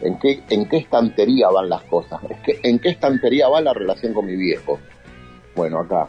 ¿en 0.00 0.18
qué, 0.18 0.42
en 0.48 0.68
qué 0.68 0.78
estantería 0.78 1.48
van 1.48 1.68
las 1.68 1.82
cosas? 1.82 2.20
Es 2.28 2.40
que, 2.40 2.68
¿En 2.68 2.78
qué 2.78 2.88
estantería 2.88 3.48
va 3.48 3.60
la 3.60 3.72
relación 3.72 4.14
con 4.14 4.26
mi 4.26 4.36
viejo? 4.36 4.78
Bueno, 5.54 5.78
acá. 5.78 6.08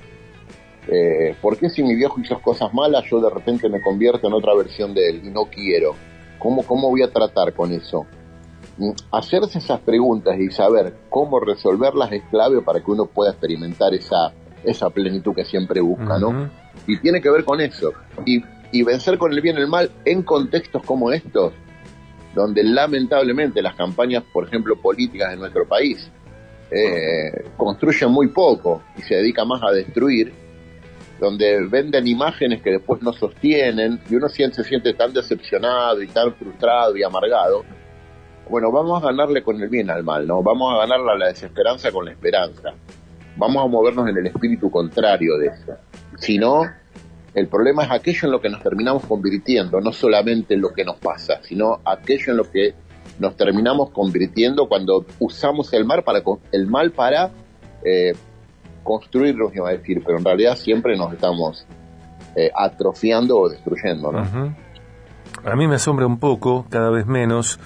Eh, 0.88 1.36
¿Por 1.40 1.58
qué 1.58 1.70
si 1.70 1.84
mi 1.84 1.96
viejo 1.96 2.20
hizo 2.20 2.42
cosas 2.42 2.74
malas 2.74 3.04
yo 3.10 3.22
de 3.22 3.30
repente 3.30 3.70
me 3.70 3.82
convierto 3.82 4.28
en 4.28 4.34
otra 4.34 4.56
versión 4.56 4.96
de 4.96 5.10
él 5.10 5.22
y 5.26 5.30
no 5.30 5.46
quiero? 5.46 5.96
¿Cómo, 6.40 6.64
cómo 6.64 6.90
voy 6.90 7.04
a 7.04 7.12
tratar 7.12 7.54
con 7.54 7.72
eso? 7.72 8.08
Hacerse 9.12 9.60
esas 9.60 9.80
preguntas 9.82 10.40
y 10.40 10.50
saber 10.50 10.96
cómo 11.10 11.40
resolverlas 11.40 12.12
es 12.12 12.24
clave 12.32 12.62
para 12.62 12.80
que 12.80 12.90
uno 12.90 13.06
pueda 13.06 13.32
experimentar 13.32 13.94
esa, 13.94 14.34
esa 14.64 14.90
plenitud 14.90 15.36
que 15.36 15.46
siempre 15.46 15.82
busca, 15.82 16.18
¿no? 16.18 16.50
Y 16.88 17.00
tiene 17.00 17.22
que 17.22 17.30
ver 17.30 17.44
con 17.44 17.62
eso. 17.62 17.92
Y 18.26 18.42
y 18.72 18.84
vencer 18.84 19.18
con 19.18 19.34
el 19.34 19.42
bien 19.42 19.58
y 19.58 19.62
el 19.62 19.68
mal 19.68 19.92
en 20.06 20.24
contextos 20.24 20.84
como 20.84 21.12
estos, 21.12 21.54
donde 22.34 22.64
lamentablemente 22.64 23.62
las 23.62 23.76
campañas, 23.76 24.24
por 24.32 24.48
ejemplo, 24.48 24.76
políticas 24.82 25.32
de 25.32 25.38
nuestro 25.38 25.68
país, 25.68 26.10
eh, 26.72 27.50
construyen 27.58 28.12
muy 28.12 28.30
poco 28.30 28.82
y 28.98 29.02
se 29.02 29.16
dedica 29.16 29.44
más 29.44 29.62
a 29.62 29.72
destruir, 29.72 30.34
donde 31.20 31.68
venden 31.68 32.08
imágenes 32.08 32.62
que 32.62 32.72
después 32.72 33.02
no 33.02 33.14
sostienen 33.14 34.00
y 34.10 34.16
uno 34.16 34.30
se 34.30 34.64
siente 34.64 34.94
tan 34.94 35.14
decepcionado 35.14 36.02
y 36.02 36.08
tan 36.08 36.34
frustrado 36.34 36.96
y 36.96 37.04
amargado. 37.04 37.64
Bueno, 38.50 38.72
vamos 38.72 39.02
a 39.02 39.08
ganarle 39.08 39.44
con 39.44 39.62
el 39.62 39.70
bien 39.70 39.90
al 39.90 40.04
mal, 40.04 40.28
¿no? 40.28 40.44
Vamos 40.44 40.74
a 40.74 40.80
ganarle 40.80 41.12
a 41.12 41.16
la 41.16 41.28
desesperanza 41.28 41.92
con 41.92 42.06
la 42.06 42.12
esperanza. 42.12 42.74
Vamos 43.38 43.64
a 43.64 43.68
movernos 43.68 44.10
en 44.10 44.18
el 44.18 44.28
espíritu 44.28 44.70
contrario 44.70 45.38
de 45.38 45.48
eso. 45.48 45.74
Si 46.18 46.38
no, 46.38 46.64
el 47.34 47.48
problema 47.48 47.84
es 47.84 47.92
aquello 47.92 48.20
en 48.24 48.32
lo 48.32 48.42
que 48.42 48.50
nos 48.50 48.62
terminamos 48.62 49.06
convirtiendo, 49.06 49.80
no 49.80 49.94
solamente 49.94 50.56
en 50.56 50.62
lo 50.62 50.74
que 50.74 50.84
nos 50.84 50.98
pasa, 50.98 51.40
sino 51.44 51.80
aquello 51.86 52.32
en 52.32 52.38
lo 52.38 52.52
que 52.52 52.74
nos 53.20 53.38
terminamos 53.38 53.92
convirtiendo 53.92 54.68
cuando 54.68 55.06
usamos 55.20 55.72
el 55.74 55.86
mal 55.86 56.04
para 56.04 56.22
el 56.52 56.68
mal 56.68 56.92
para 56.92 57.32
eh, 57.86 58.14
construirnos, 58.84 59.56
iba 59.56 59.70
a 59.70 59.74
decir, 59.74 60.02
pero 60.06 60.18
en 60.18 60.26
realidad 60.26 60.56
siempre 60.56 60.98
nos 60.98 61.14
estamos 61.14 61.66
eh, 62.36 62.52
atrofiando 62.54 63.38
o 63.38 63.50
destruyendo. 63.50 64.12
A 65.44 65.56
mí 65.56 65.68
me 65.68 65.76
asombra 65.76 66.06
un 66.06 66.20
poco, 66.20 66.66
cada 66.70 66.90
vez 66.90 67.06
menos, 67.06 67.60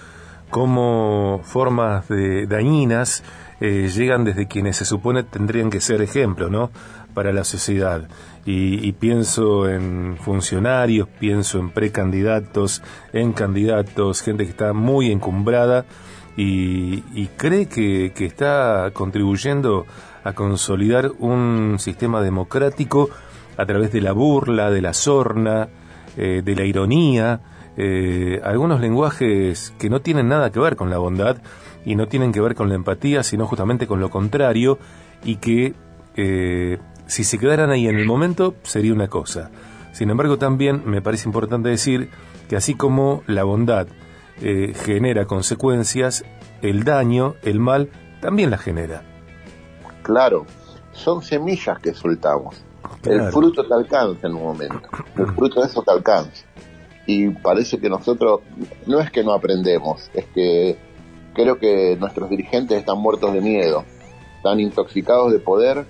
cómo 0.50 1.42
formas 1.44 2.08
de 2.08 2.48
dañinas 2.48 3.24
eh, 3.60 3.90
llegan 3.94 4.24
desde 4.24 4.48
quienes 4.48 4.78
se 4.78 4.86
supone 4.86 5.24
tendrían 5.24 5.70
que 5.70 5.82
ser 5.82 6.02
ejemplo, 6.02 6.50
¿no? 6.50 6.72
Para 7.14 7.32
la 7.32 7.44
sociedad 7.44 8.08
y, 8.46 8.92
pienso 8.94 9.68
en 9.68 10.18
funcionarios, 10.20 11.08
pienso 11.20 11.58
en 11.58 11.72
precandidatos, 11.72 12.84
en 13.12 13.34
candidatos, 13.34 14.22
gente 14.22 14.44
que 14.44 14.52
está 14.52 14.72
muy 14.72 15.12
encumbrada 15.12 15.86
y, 16.38 17.28
cree 17.38 17.68
que, 17.68 18.14
está 18.16 18.92
contribuyendo 18.94 19.86
a 20.24 20.34
consolidar 20.34 21.12
un 21.20 21.78
sistema 21.80 22.22
democrático 22.22 23.10
a 23.58 23.66
través 23.66 23.92
de 23.92 24.02
la 24.02 24.12
burla, 24.12 24.70
de 24.70 24.82
la 24.82 24.94
sorna, 24.94 25.70
eh, 26.18 26.42
de 26.46 26.56
la 26.56 26.66
ironía, 26.66 27.42
eh, 27.78 28.42
algunos 28.44 28.80
lenguajes 28.80 29.74
que 29.78 29.90
no 29.90 30.02
tienen 30.02 30.30
nada 30.30 30.52
que 30.52 30.60
ver 30.60 30.76
con 30.76 30.90
la 30.90 30.98
bondad 30.98 31.38
y 31.86 31.96
no 31.96 32.08
tienen 32.08 32.32
que 32.32 32.42
ver 32.42 32.56
con 32.56 32.70
la 32.70 32.76
empatía, 32.76 33.24
sino 33.24 33.46
justamente 33.48 33.88
con 33.88 34.00
lo 34.00 34.10
contrario 34.10 34.80
y 35.24 35.38
que 35.38 35.74
eh, 36.16 36.80
si 37.08 37.24
se 37.24 37.38
quedaran 37.38 37.70
ahí 37.70 37.88
en 37.88 37.98
el 37.98 38.06
momento, 38.06 38.56
sería 38.64 38.94
una 38.94 39.08
cosa. 39.08 39.52
Sin 39.92 40.10
embargo, 40.10 40.38
también 40.38 40.82
me 40.86 41.02
parece 41.02 41.28
importante 41.28 41.70
decir 41.70 42.10
que 42.50 42.56
así 42.56 42.76
como 42.76 43.24
la 43.28 43.44
bondad 43.44 43.88
eh, 44.42 44.74
genera 44.76 45.26
consecuencias, 45.26 46.26
el 46.62 46.84
daño, 46.84 47.36
el 47.44 47.60
mal, 47.60 47.90
también 48.22 48.50
la 48.50 48.58
genera. 48.58 49.04
Claro, 50.02 50.46
son 50.92 51.22
semillas 51.22 51.80
que 51.80 51.94
soltamos. 51.94 52.56
El 53.04 53.32
fruto 53.32 53.64
te 53.64 53.74
alcanza 53.74 54.28
en 54.28 54.36
un 54.36 54.44
momento. 54.44 54.82
El 55.18 55.28
fruto 55.28 55.62
de 55.62 55.68
eso 55.68 55.82
te 55.82 55.92
alcanza. 55.92 56.46
Y 57.08 57.30
parece 57.30 57.80
que 57.80 57.90
nosotros, 57.90 58.42
no 58.88 59.00
es 59.00 59.12
que 59.12 59.24
no 59.24 59.34
aprendemos, 59.34 60.10
es 60.14 60.26
que 60.26 60.76
creo 61.34 61.60
que 61.60 61.96
nuestros 62.00 62.30
dirigentes 62.30 62.80
están 62.80 62.98
muertos 62.98 63.34
de 63.34 63.42
miedo, 63.42 63.84
están 64.38 64.60
intoxicados 64.60 65.32
de 65.32 65.40
poder 65.40 65.86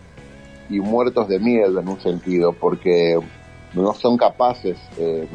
y 0.69 0.79
muertos 0.79 1.27
de 1.27 1.39
miedo 1.39 1.79
en 1.79 1.88
un 1.88 2.00
sentido, 2.00 2.51
porque 2.53 3.17
no 3.74 3.93
son 3.93 4.17
capaces 4.17 4.77
eh, 4.98 5.27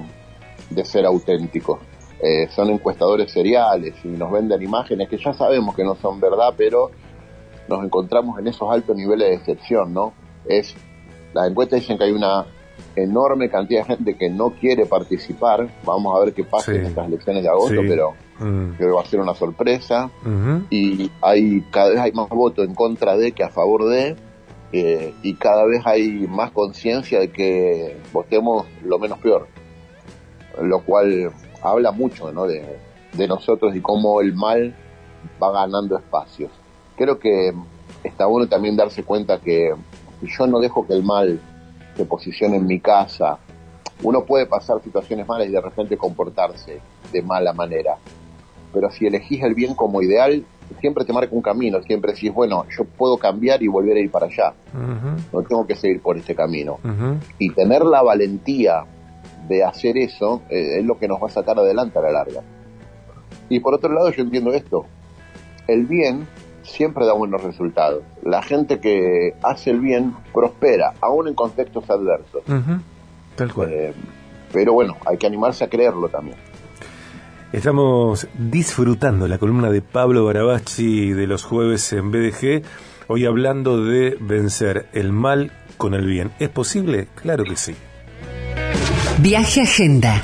de 0.68 0.84
ser 0.84 1.06
auténticos. 1.06 1.80
Eh, 2.22 2.48
son 2.54 2.68
encuestadores 2.68 3.32
seriales 3.32 3.94
y 4.04 4.08
nos 4.08 4.30
venden 4.30 4.60
imágenes 4.60 5.08
que 5.08 5.16
ya 5.16 5.32
sabemos 5.32 5.74
que 5.74 5.84
no 5.84 5.94
son 5.94 6.20
verdad, 6.20 6.52
pero 6.56 6.90
nos 7.68 7.82
encontramos 7.82 8.38
en 8.38 8.48
esos 8.48 8.70
altos 8.70 8.94
niveles 8.94 9.30
de 9.30 9.38
decepción, 9.38 9.94
¿no? 9.94 10.12
Es, 10.44 10.74
las 11.32 11.48
encuestas 11.48 11.80
dicen 11.80 11.96
que 11.96 12.04
hay 12.04 12.12
una 12.12 12.44
enorme 13.02 13.48
cantidad 13.48 13.86
de 13.86 13.96
gente 13.96 14.14
que 14.16 14.30
no 14.30 14.50
quiere 14.50 14.86
participar. 14.86 15.68
Vamos 15.84 16.16
a 16.16 16.24
ver 16.24 16.34
qué 16.34 16.44
pasa 16.44 16.72
en 16.72 16.86
estas 16.86 17.08
elecciones 17.08 17.42
de 17.42 17.48
agosto, 17.48 17.80
pero 17.86 18.12
mm. 18.38 18.72
creo 18.76 18.88
que 18.88 18.94
va 18.94 19.02
a 19.02 19.06
ser 19.06 19.20
una 19.20 19.34
sorpresa. 19.34 20.10
Y 20.70 21.10
hay 21.20 21.60
cada 21.70 21.90
vez 21.90 22.00
hay 22.00 22.12
más 22.12 22.28
votos 22.28 22.66
en 22.66 22.74
contra 22.74 23.16
de 23.16 23.32
que 23.32 23.44
a 23.44 23.50
favor 23.50 23.88
de. 23.88 24.16
Eh, 24.72 25.12
y 25.22 25.34
cada 25.34 25.64
vez 25.66 25.82
hay 25.84 26.28
más 26.28 26.52
conciencia 26.52 27.18
de 27.18 27.32
que 27.32 27.96
votemos 28.12 28.66
lo 28.84 29.00
menos 29.00 29.18
peor, 29.18 29.48
lo 30.62 30.80
cual 30.82 31.32
habla 31.60 31.90
mucho 31.90 32.32
¿no? 32.32 32.46
de, 32.46 32.78
de 33.12 33.26
nosotros 33.26 33.74
y 33.74 33.80
cómo 33.80 34.20
el 34.20 34.32
mal 34.32 34.74
va 35.42 35.50
ganando 35.52 35.98
espacios. 35.98 36.52
Creo 36.96 37.18
que 37.18 37.52
está 38.04 38.26
bueno 38.26 38.48
también 38.48 38.76
darse 38.76 39.02
cuenta 39.02 39.40
que 39.40 39.74
yo 40.22 40.46
no 40.46 40.60
dejo 40.60 40.86
que 40.86 40.92
el 40.92 41.02
mal 41.02 41.40
se 41.96 42.04
posicione 42.04 42.56
en 42.56 42.66
mi 42.66 42.80
casa. 42.80 43.38
Uno 44.02 44.24
puede 44.24 44.46
pasar 44.46 44.82
situaciones 44.82 45.26
malas 45.28 45.48
y 45.48 45.52
de 45.52 45.60
repente 45.60 45.96
comportarse 45.96 46.80
de 47.12 47.22
mala 47.22 47.52
manera, 47.52 47.96
pero 48.72 48.90
si 48.90 49.06
elegís 49.06 49.42
el 49.42 49.54
bien 49.54 49.74
como 49.74 50.00
ideal, 50.00 50.44
siempre 50.80 51.04
te 51.04 51.12
marca 51.12 51.34
un 51.34 51.42
camino, 51.42 51.82
siempre 51.82 52.12
decís, 52.12 52.32
bueno, 52.32 52.64
yo 52.76 52.84
puedo 52.84 53.16
cambiar 53.16 53.62
y 53.62 53.68
volver 53.68 53.96
a 53.96 54.00
ir 54.00 54.10
para 54.10 54.26
allá, 54.26 54.54
no 55.32 55.42
tengo 55.42 55.66
que 55.66 55.74
seguir 55.74 56.00
por 56.00 56.16
ese 56.16 56.34
camino. 56.34 56.78
Y 57.38 57.50
tener 57.50 57.84
la 57.84 58.02
valentía 58.02 58.84
de 59.48 59.64
hacer 59.64 59.98
eso 59.98 60.42
eh, 60.48 60.78
es 60.78 60.84
lo 60.84 60.98
que 60.98 61.08
nos 61.08 61.20
va 61.20 61.26
a 61.26 61.30
sacar 61.30 61.58
adelante 61.58 61.98
a 61.98 62.02
la 62.02 62.12
larga. 62.12 62.42
Y 63.48 63.58
por 63.58 63.74
otro 63.74 63.92
lado 63.92 64.10
yo 64.10 64.22
entiendo 64.22 64.52
esto, 64.52 64.86
el 65.66 65.86
bien 65.86 66.26
siempre 66.62 67.06
da 67.06 67.12
buenos 67.12 67.42
resultados. 67.42 68.02
La 68.22 68.42
gente 68.42 68.80
que 68.80 69.34
hace 69.42 69.70
el 69.70 69.80
bien 69.80 70.14
prospera, 70.32 70.94
aún 71.00 71.28
en 71.28 71.34
contextos 71.34 71.88
adversos. 71.88 72.42
Tal 73.36 73.52
cual. 73.52 73.72
Eh, 73.72 73.94
pero 74.52 74.72
bueno, 74.72 74.96
hay 75.06 75.16
que 75.16 75.26
animarse 75.26 75.64
a 75.64 75.68
creerlo 75.68 76.08
también. 76.08 76.36
Estamos 77.52 78.28
disfrutando 78.38 79.26
la 79.26 79.38
columna 79.38 79.70
de 79.70 79.82
Pablo 79.82 80.24
Barabacci 80.24 81.10
de 81.12 81.26
los 81.26 81.44
jueves 81.44 81.92
en 81.92 82.12
BDG, 82.12 82.62
hoy 83.08 83.26
hablando 83.26 83.84
de 83.84 84.16
vencer 84.20 84.86
el 84.92 85.12
mal 85.12 85.52
con 85.76 85.94
el 85.94 86.06
bien. 86.06 86.30
¿Es 86.38 86.48
posible? 86.48 87.08
Claro 87.16 87.44
que 87.44 87.56
sí. 87.56 87.74
Viaje 89.18 89.62
Agenda. 89.62 90.22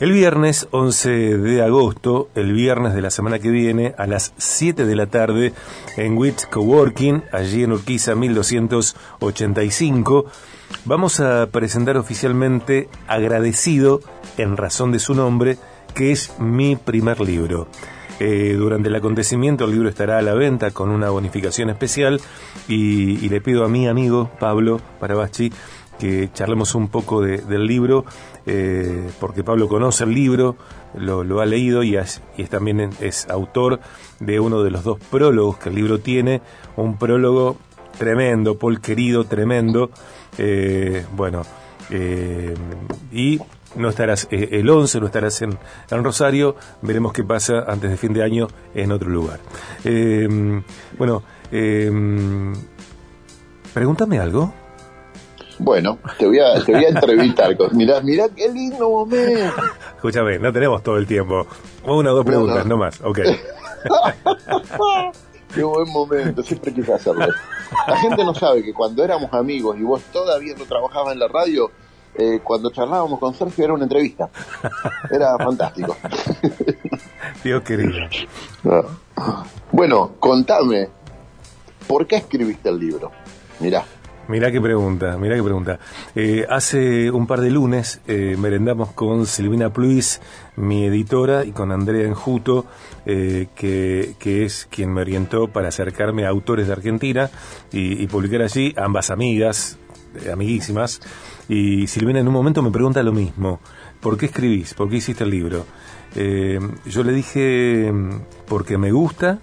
El 0.00 0.10
viernes 0.12 0.66
11 0.70 1.36
de 1.36 1.62
agosto, 1.62 2.30
el 2.34 2.54
viernes 2.54 2.94
de 2.94 3.02
la 3.02 3.10
semana 3.10 3.38
que 3.38 3.50
viene, 3.50 3.94
a 3.98 4.06
las 4.06 4.32
7 4.38 4.86
de 4.86 4.96
la 4.96 5.08
tarde, 5.08 5.52
en 5.98 6.16
WIT 6.16 6.46
Coworking, 6.50 7.22
allí 7.32 7.64
en 7.64 7.72
Urquiza 7.72 8.14
1285, 8.14 10.24
vamos 10.86 11.20
a 11.20 11.50
presentar 11.52 11.98
oficialmente 11.98 12.88
Agradecido, 13.08 14.00
en 14.38 14.56
razón 14.56 14.90
de 14.90 15.00
su 15.00 15.14
nombre, 15.14 15.58
que 15.94 16.12
es 16.12 16.32
mi 16.38 16.76
primer 16.76 17.20
libro. 17.20 17.68
Eh, 18.20 18.54
durante 18.56 18.88
el 18.88 18.94
acontecimiento 18.94 19.66
el 19.66 19.72
libro 19.72 19.90
estará 19.90 20.16
a 20.16 20.22
la 20.22 20.32
venta 20.32 20.70
con 20.70 20.88
una 20.88 21.10
bonificación 21.10 21.68
especial 21.68 22.22
y, 22.68 23.28
le 23.28 23.42
pido 23.42 23.64
a 23.64 23.68
mi 23.68 23.86
amigo 23.86 24.30
Pablo 24.38 24.80
Parabachi 24.98 25.52
que 26.00 26.30
charlemos 26.32 26.74
un 26.74 26.88
poco 26.88 27.20
del 27.20 27.66
libro, 27.66 28.06
eh, 28.52 29.10
porque 29.20 29.44
Pablo 29.44 29.68
conoce 29.68 30.02
el 30.02 30.12
libro, 30.12 30.56
lo, 30.94 31.40
ha 31.40 31.46
leído 31.46 31.84
y, 31.84 31.96
es, 31.96 32.20
también 32.48 32.90
es 33.00 33.28
autor 33.28 33.78
de 34.18 34.40
uno 34.40 34.64
de 34.64 34.72
los 34.72 34.82
dos 34.82 34.98
prólogos 34.98 35.58
que 35.58 35.68
el 35.68 35.76
libro 35.76 36.00
tiene, 36.00 36.42
un 36.74 36.98
prólogo 36.98 37.58
tremendo, 37.96 38.58
Paul 38.58 38.80
querido, 38.80 39.22
tremendo, 39.22 39.92
eh, 40.36 41.06
bueno, 41.12 41.42
eh, 41.90 42.56
y 43.12 43.38
no 43.76 43.88
estarás 43.88 44.26
el 44.32 44.68
11, 44.68 44.98
no 44.98 45.06
estarás 45.06 45.42
en, 45.42 45.56
en, 45.88 46.02
Rosario, 46.02 46.56
veremos 46.82 47.12
qué 47.12 47.22
pasa 47.22 47.60
antes 47.68 47.88
de 47.88 47.96
fin 47.96 48.12
de 48.12 48.24
año 48.24 48.48
en 48.74 48.90
otro 48.90 49.10
lugar. 49.10 49.38
bueno, 50.98 51.22
pregúntame 53.72 54.18
algo. 54.18 54.52
Bueno, 55.60 55.98
te 56.18 56.26
voy 56.26 56.38
a, 56.38 56.64
te 56.64 56.72
voy 56.72 56.86
a 56.86 56.88
entrevistar. 56.88 57.54
Mirá, 57.72 58.00
mirá 58.00 58.28
qué 58.30 58.48
lindo 58.48 58.88
momento. 58.88 59.62
Escúchame, 59.96 60.38
no 60.38 60.50
tenemos 60.52 60.82
todo 60.82 60.96
el 60.96 61.06
tiempo. 61.06 61.46
Una 61.84 62.12
o 62.12 62.16
dos 62.16 62.24
preguntas, 62.24 62.64
no, 62.64 62.78
más. 62.78 62.98
Ok. 63.02 63.18
qué 65.54 65.62
buen 65.62 65.92
momento, 65.92 66.42
siempre 66.42 66.72
quise 66.72 66.94
hacerlo. 66.94 67.26
La 67.86 67.96
gente 67.98 68.24
no 68.24 68.34
sabe 68.34 68.62
que 68.62 68.72
cuando 68.72 69.04
éramos 69.04 69.32
amigos 69.34 69.76
y 69.78 69.82
vos 69.82 70.00
todavía 70.12 70.54
no 70.56 70.64
trabajabas 70.64 71.12
en 71.12 71.18
la 71.18 71.28
radio, 71.28 71.70
eh, 72.14 72.40
cuando 72.42 72.70
charlábamos 72.70 73.20
con 73.20 73.34
Sergio 73.34 73.64
era 73.64 73.74
una 73.74 73.84
entrevista. 73.84 74.30
Era 75.10 75.36
fantástico. 75.36 75.94
Dios 77.44 77.62
querido. 77.62 77.92
Bueno, 79.70 80.12
contame, 80.18 80.88
¿por 81.86 82.06
qué 82.06 82.16
escribiste 82.16 82.70
el 82.70 82.78
libro? 82.78 83.12
Mirá. 83.60 83.84
Mirá 84.30 84.52
qué 84.52 84.60
pregunta, 84.60 85.18
mirá 85.18 85.34
qué 85.34 85.42
pregunta. 85.42 85.80
Eh, 86.14 86.46
hace 86.48 87.10
un 87.10 87.26
par 87.26 87.40
de 87.40 87.50
lunes 87.50 88.00
eh, 88.06 88.36
merendamos 88.38 88.92
con 88.92 89.26
Silvina 89.26 89.72
Pluis, 89.72 90.20
mi 90.54 90.84
editora, 90.84 91.44
y 91.44 91.50
con 91.50 91.72
Andrea 91.72 92.06
Enjuto, 92.06 92.64
eh, 93.06 93.48
que, 93.56 94.14
que, 94.20 94.44
es 94.44 94.68
quien 94.70 94.92
me 94.92 95.00
orientó 95.00 95.48
para 95.48 95.66
acercarme 95.66 96.26
a 96.26 96.28
autores 96.28 96.68
de 96.68 96.72
Argentina 96.72 97.28
y, 97.72 98.06
publicar 98.06 98.42
allí, 98.42 98.72
ambas 98.76 99.10
amigas, 99.10 99.78
amiguísimas. 100.32 101.00
Y 101.48 101.88
Silvina 101.88 102.20
en 102.20 102.28
un 102.28 102.34
momento 102.34 102.62
me 102.62 102.70
pregunta 102.70 103.02
lo 103.02 103.12
mismo, 103.12 103.58
¿por 103.98 104.16
qué 104.16 104.26
escribís? 104.26 104.74
¿Por 104.74 104.88
qué 104.88 104.98
hiciste 104.98 105.24
el 105.24 105.30
libro? 105.30 105.66
yo 106.14 107.04
le 107.04 107.12
dije, 107.12 107.92
porque 108.46 108.78
me 108.78 108.92
gusta, 108.92 109.40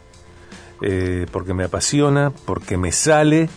porque 1.31 1.53
me 1.53 1.65
apasiona, 1.65 2.31
porque 2.45 2.77
me 2.77 2.93
sale 2.93 3.49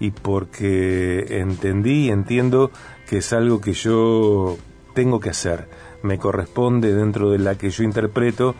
y 0.00 0.10
porque 0.10 1.38
entendí 1.40 2.06
y 2.06 2.10
entiendo 2.10 2.70
que 3.08 3.18
es 3.18 3.32
algo 3.32 3.60
que 3.60 3.74
yo 3.74 4.56
tengo 4.94 5.20
que 5.20 5.30
hacer, 5.30 5.68
me 6.02 6.18
corresponde 6.18 6.94
dentro 6.94 7.30
de 7.30 7.38
la 7.38 7.56
que 7.56 7.70
yo 7.70 7.84
interpreto, 7.84 8.54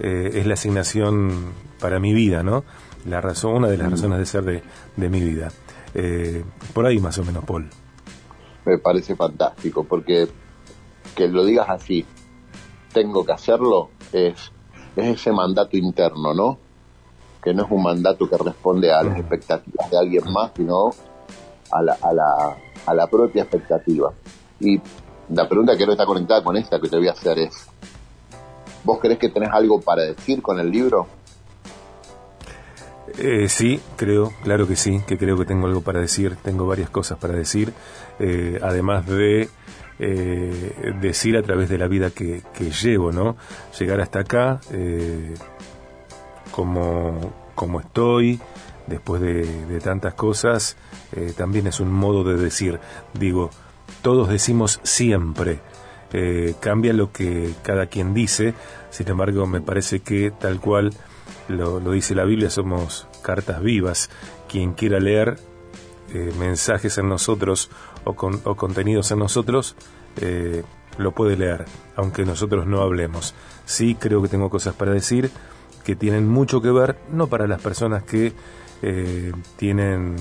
eh, 0.00 0.30
es 0.34 0.46
la 0.46 0.54
asignación 0.54 1.52
para 1.78 2.00
mi 2.00 2.12
vida, 2.12 2.42
¿no? 2.42 2.64
La 3.06 3.20
razón, 3.20 3.56
una 3.56 3.68
de 3.68 3.78
las 3.78 3.88
mm. 3.88 3.90
razones 3.90 4.18
de 4.18 4.26
ser 4.26 4.44
de, 4.96 5.08
mi 5.08 5.20
vida. 5.20 5.48
Eh, 5.94 6.44
por 6.74 6.86
ahí 6.86 6.98
más 6.98 7.16
o 7.18 7.24
menos, 7.24 7.44
Paul. 7.44 7.68
Me 8.66 8.78
parece 8.78 9.16
fantástico, 9.16 9.84
porque 9.84 10.28
que 11.14 11.28
lo 11.28 11.44
digas 11.44 11.68
así, 11.68 12.04
tengo 12.92 13.24
que 13.24 13.32
hacerlo, 13.32 13.90
es, 14.12 14.52
es 14.96 15.06
ese 15.06 15.32
mandato 15.32 15.76
interno, 15.76 16.34
¿no? 16.34 16.58
Que 17.42 17.54
no 17.54 17.64
es 17.64 17.70
un 17.70 17.82
mandato 17.82 18.28
que 18.28 18.36
responde 18.36 18.92
a 18.92 19.02
las 19.02 19.18
expectativas 19.18 19.90
de 19.90 19.98
alguien 19.98 20.24
más, 20.32 20.52
sino 20.56 20.90
a 21.70 21.82
la, 21.82 21.96
a 22.00 22.12
la, 22.12 22.56
a 22.86 22.94
la 22.94 23.06
propia 23.06 23.42
expectativa. 23.42 24.12
Y 24.60 24.80
la 25.30 25.48
pregunta 25.48 25.76
que 25.76 25.86
no 25.86 25.92
está 25.92 26.04
conectada 26.06 26.42
con 26.42 26.56
esta 26.56 26.80
que 26.80 26.88
te 26.88 26.96
voy 26.96 27.08
a 27.08 27.12
hacer 27.12 27.38
es, 27.38 27.66
¿vos 28.84 28.98
crees 29.00 29.18
que 29.18 29.28
tenés 29.28 29.50
algo 29.52 29.80
para 29.80 30.02
decir 30.02 30.42
con 30.42 30.58
el 30.58 30.70
libro? 30.70 31.06
Eh, 33.18 33.48
sí, 33.48 33.80
creo, 33.96 34.32
claro 34.42 34.68
que 34.68 34.76
sí, 34.76 35.00
que 35.06 35.18
creo 35.18 35.36
que 35.36 35.44
tengo 35.44 35.66
algo 35.66 35.80
para 35.80 36.00
decir, 36.00 36.36
tengo 36.42 36.66
varias 36.66 36.90
cosas 36.90 37.18
para 37.18 37.34
decir, 37.34 37.72
eh, 38.18 38.58
además 38.62 39.06
de 39.06 39.48
eh, 39.98 40.94
decir 41.00 41.36
a 41.36 41.42
través 41.42 41.68
de 41.68 41.78
la 41.78 41.88
vida 41.88 42.10
que, 42.10 42.42
que 42.54 42.70
llevo, 42.70 43.12
¿no? 43.12 43.36
Llegar 43.78 44.00
hasta 44.00 44.20
acá, 44.20 44.60
eh, 44.72 45.34
como, 46.60 47.32
como 47.54 47.80
estoy, 47.80 48.38
después 48.86 49.22
de, 49.22 49.80
tantas 49.82 50.12
cosas, 50.12 50.76
eh, 51.16 51.32
también 51.34 51.66
es 51.66 51.80
un 51.80 51.90
modo 51.90 52.22
de 52.22 52.36
decir, 52.36 52.78
digo, 53.14 53.48
todos 54.02 54.28
decimos 54.28 54.78
siempre, 54.82 55.60
eh, 56.12 56.54
cambia 56.60 56.92
lo 56.92 57.12
que 57.12 57.54
cada 57.62 57.86
quien 57.86 58.12
dice, 58.12 58.52
sin 58.90 59.08
embargo 59.08 59.46
me 59.46 59.62
parece 59.62 60.00
que 60.00 60.32
tal 60.32 60.60
cual 60.60 60.92
lo, 61.48 61.80
dice 61.92 62.14
la 62.14 62.24
Biblia, 62.24 62.50
somos 62.50 63.08
cartas 63.22 63.62
vivas, 63.62 64.10
quien 64.46 64.74
quiera 64.74 65.00
leer 65.00 65.38
eh, 66.12 66.30
mensajes 66.38 66.98
en 66.98 67.08
nosotros 67.08 67.70
o, 68.04 68.12
con, 68.12 68.38
o 68.44 68.54
contenidos 68.54 69.10
en 69.12 69.20
nosotros, 69.20 69.76
lo 70.98 71.12
puede 71.12 71.38
leer, 71.38 71.64
aunque 71.96 72.26
nosotros 72.26 72.66
no 72.66 72.82
hablemos. 72.82 73.34
Sí 73.64 73.94
creo 73.94 74.20
que 74.20 74.28
tengo 74.28 74.50
cosas 74.50 74.74
para 74.74 74.92
decir, 74.92 75.30
que 75.84 75.96
tienen 75.96 76.28
mucho 76.28 76.60
que 76.60 76.70
ver, 76.70 76.96
no 77.10 77.26
para 77.26 77.46
las 77.46 77.60
personas 77.60 78.02
que 78.04 78.32
eh, 78.82 79.32
tienen, 79.56 80.16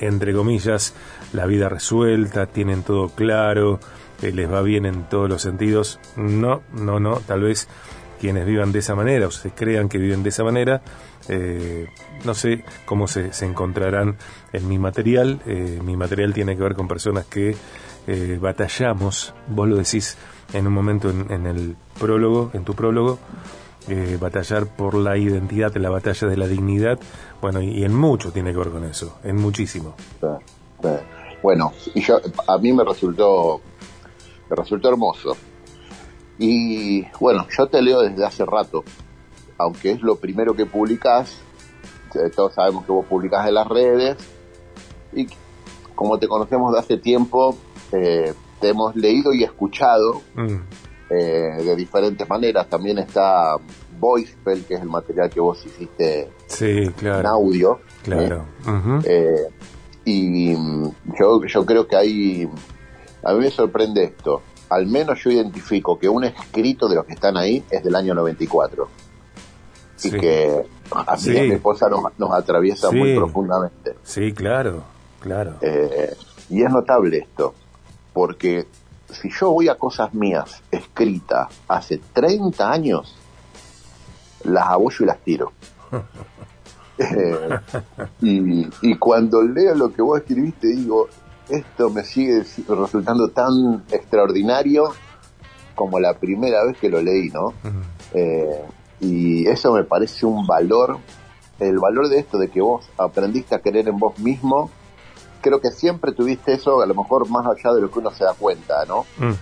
entre 0.00 0.32
comillas, 0.32 0.94
la 1.32 1.46
vida 1.46 1.68
resuelta, 1.68 2.46
tienen 2.46 2.82
todo 2.82 3.08
claro, 3.10 3.78
eh, 4.22 4.32
les 4.32 4.50
va 4.50 4.62
bien 4.62 4.86
en 4.86 5.08
todos 5.08 5.28
los 5.28 5.42
sentidos. 5.42 6.00
No, 6.16 6.62
no, 6.72 7.00
no, 7.00 7.16
tal 7.26 7.42
vez 7.42 7.68
quienes 8.18 8.46
vivan 8.46 8.72
de 8.72 8.80
esa 8.80 8.94
manera 8.94 9.26
o 9.26 9.30
se 9.30 9.50
crean 9.50 9.88
que 9.88 9.98
viven 9.98 10.22
de 10.22 10.28
esa 10.28 10.44
manera, 10.44 10.82
eh, 11.28 11.88
no 12.24 12.34
sé 12.34 12.64
cómo 12.84 13.06
se, 13.06 13.32
se, 13.32 13.46
encontrarán 13.46 14.16
en 14.52 14.68
mi 14.68 14.78
material. 14.78 15.40
mi 15.84 15.96
material 15.96 16.34
tiene 16.34 16.56
que 16.56 16.62
ver 16.62 16.74
con 16.74 16.88
personas 16.88 17.24
que 17.26 17.56
batallamos, 18.40 19.34
vos 19.46 19.68
lo 19.68 19.76
decís 19.76 20.16
en 20.52 20.66
un 20.66 20.72
momento 20.72 21.10
en, 21.10 21.30
en 21.30 21.46
el 21.46 21.76
prólogo, 21.98 22.50
en 22.54 22.64
tu 22.64 22.74
prólogo, 22.74 23.18
eh, 23.88 24.18
batallar 24.20 24.66
por 24.66 24.94
la 24.94 25.16
identidad, 25.16 25.74
la 25.76 25.90
batalla 25.90 26.28
de 26.28 26.36
la 26.36 26.46
dignidad, 26.46 26.98
bueno, 27.40 27.60
y, 27.60 27.84
en 27.84 27.94
mucho 27.94 28.32
tiene 28.32 28.52
que 28.52 28.58
ver 28.58 28.70
con 28.70 28.84
eso, 28.84 29.18
en 29.24 29.36
muchísimo. 29.36 29.94
Bueno, 31.42 31.72
y 31.94 32.02
yo, 32.02 32.20
a 32.46 32.58
mí 32.58 32.72
me 32.72 32.84
resultó, 32.84 33.60
me 34.48 34.56
resultó 34.56 34.90
hermoso. 34.90 35.36
Y 36.38 37.06
bueno, 37.18 37.46
yo 37.56 37.66
te 37.66 37.82
leo 37.82 38.00
desde 38.00 38.24
hace 38.24 38.44
rato, 38.44 38.84
aunque 39.58 39.92
es 39.92 40.02
lo 40.02 40.16
primero 40.16 40.54
que 40.54 40.66
publicás, 40.66 41.38
eh, 42.14 42.30
todos 42.34 42.54
sabemos 42.54 42.84
que 42.84 42.92
vos 42.92 43.06
publicás 43.06 43.46
en 43.48 43.54
las 43.54 43.66
redes, 43.66 44.16
y 45.12 45.26
como 45.94 46.18
te 46.18 46.28
conocemos 46.28 46.72
de 46.72 46.78
hace 46.78 46.96
tiempo, 46.96 47.56
eh, 47.92 48.34
te 48.60 48.68
hemos 48.68 48.94
leído 48.94 49.32
y 49.32 49.42
escuchado 49.42 50.20
mm. 50.34 50.56
Eh, 51.10 51.62
de 51.64 51.74
diferentes 51.74 52.28
maneras. 52.28 52.68
También 52.68 52.98
está 52.98 53.56
VoicePel, 53.98 54.64
que 54.64 54.74
es 54.74 54.80
el 54.80 54.88
material 54.88 55.28
que 55.28 55.40
vos 55.40 55.66
hiciste 55.66 56.30
en 56.60 57.26
audio. 57.26 57.80
Claro. 58.04 58.44
Eh, 59.04 59.48
y 60.04 60.54
mm, 60.56 60.92
yo, 61.18 61.44
yo 61.44 61.66
creo 61.66 61.88
que 61.88 61.96
hay, 61.96 62.48
a 63.24 63.32
mí 63.32 63.40
me 63.40 63.50
sorprende 63.50 64.04
esto. 64.04 64.42
Al 64.68 64.86
menos 64.86 65.18
yo 65.24 65.32
identifico 65.32 65.98
que 65.98 66.08
un 66.08 66.22
escrito 66.22 66.88
de 66.88 66.94
los 66.94 67.04
que 67.04 67.14
están 67.14 67.36
ahí 67.36 67.64
es 67.70 67.82
del 67.82 67.96
año 67.96 68.14
94. 68.14 68.88
Y 70.04 70.10
que 70.12 70.64
a 70.92 71.16
mí 71.16 71.28
mi 71.28 71.54
esposa 71.54 71.88
nos, 71.88 72.32
atraviesa 72.32 72.92
muy 72.92 73.16
profundamente. 73.16 73.96
Sí, 74.04 74.32
claro, 74.32 74.84
claro. 75.18 75.56
Eh, 75.60 76.14
y 76.50 76.62
es 76.62 76.70
notable 76.70 77.18
esto, 77.18 77.52
porque 78.12 78.66
si 79.12 79.30
yo 79.30 79.52
voy 79.52 79.68
a 79.68 79.76
cosas 79.76 80.12
mías 80.14 80.62
escritas 80.70 81.48
hace 81.68 81.98
30 82.12 82.70
años, 82.70 83.16
las 84.44 84.66
abollo 84.66 85.04
y 85.04 85.06
las 85.06 85.18
tiro. 85.18 85.52
Eh, 87.02 87.58
y, 88.20 88.94
cuando 88.96 89.40
leo 89.40 89.74
lo 89.74 89.90
que 89.90 90.02
vos 90.02 90.18
escribiste, 90.18 90.66
digo, 90.68 91.08
esto 91.48 91.88
me 91.88 92.04
sigue 92.04 92.44
resultando 92.68 93.30
tan 93.30 93.84
extraordinario 93.90 94.92
como 95.74 95.98
la 95.98 96.12
primera 96.12 96.62
vez 96.62 96.76
que 96.76 96.90
lo 96.90 97.00
leí, 97.00 97.30
¿no? 97.30 97.54
Eh, 98.12 98.64
y 99.00 99.48
eso 99.48 99.72
me 99.72 99.84
parece 99.84 100.26
un 100.26 100.46
valor, 100.46 100.98
el 101.58 101.78
valor 101.78 102.10
de 102.10 102.18
esto, 102.18 102.36
de 102.36 102.48
que 102.48 102.60
vos 102.60 102.86
aprendiste 102.98 103.54
a 103.54 103.60
creer 103.60 103.88
en 103.88 103.98
vos 103.98 104.18
mismo 104.18 104.70
creo 105.40 105.60
que 105.60 105.70
siempre 105.70 106.12
tuviste 106.12 106.52
eso, 106.52 106.80
a 106.80 106.86
lo 106.86 106.94
mejor 106.94 107.28
más 107.28 107.46
allá 107.46 107.74
de 107.74 107.80
lo 107.80 107.90
que 107.90 107.98
uno 107.98 108.10
se 108.10 108.24
da 108.24 108.34
cuenta, 108.34 108.84
¿no? 108.86 109.06
Mm. 109.18 109.32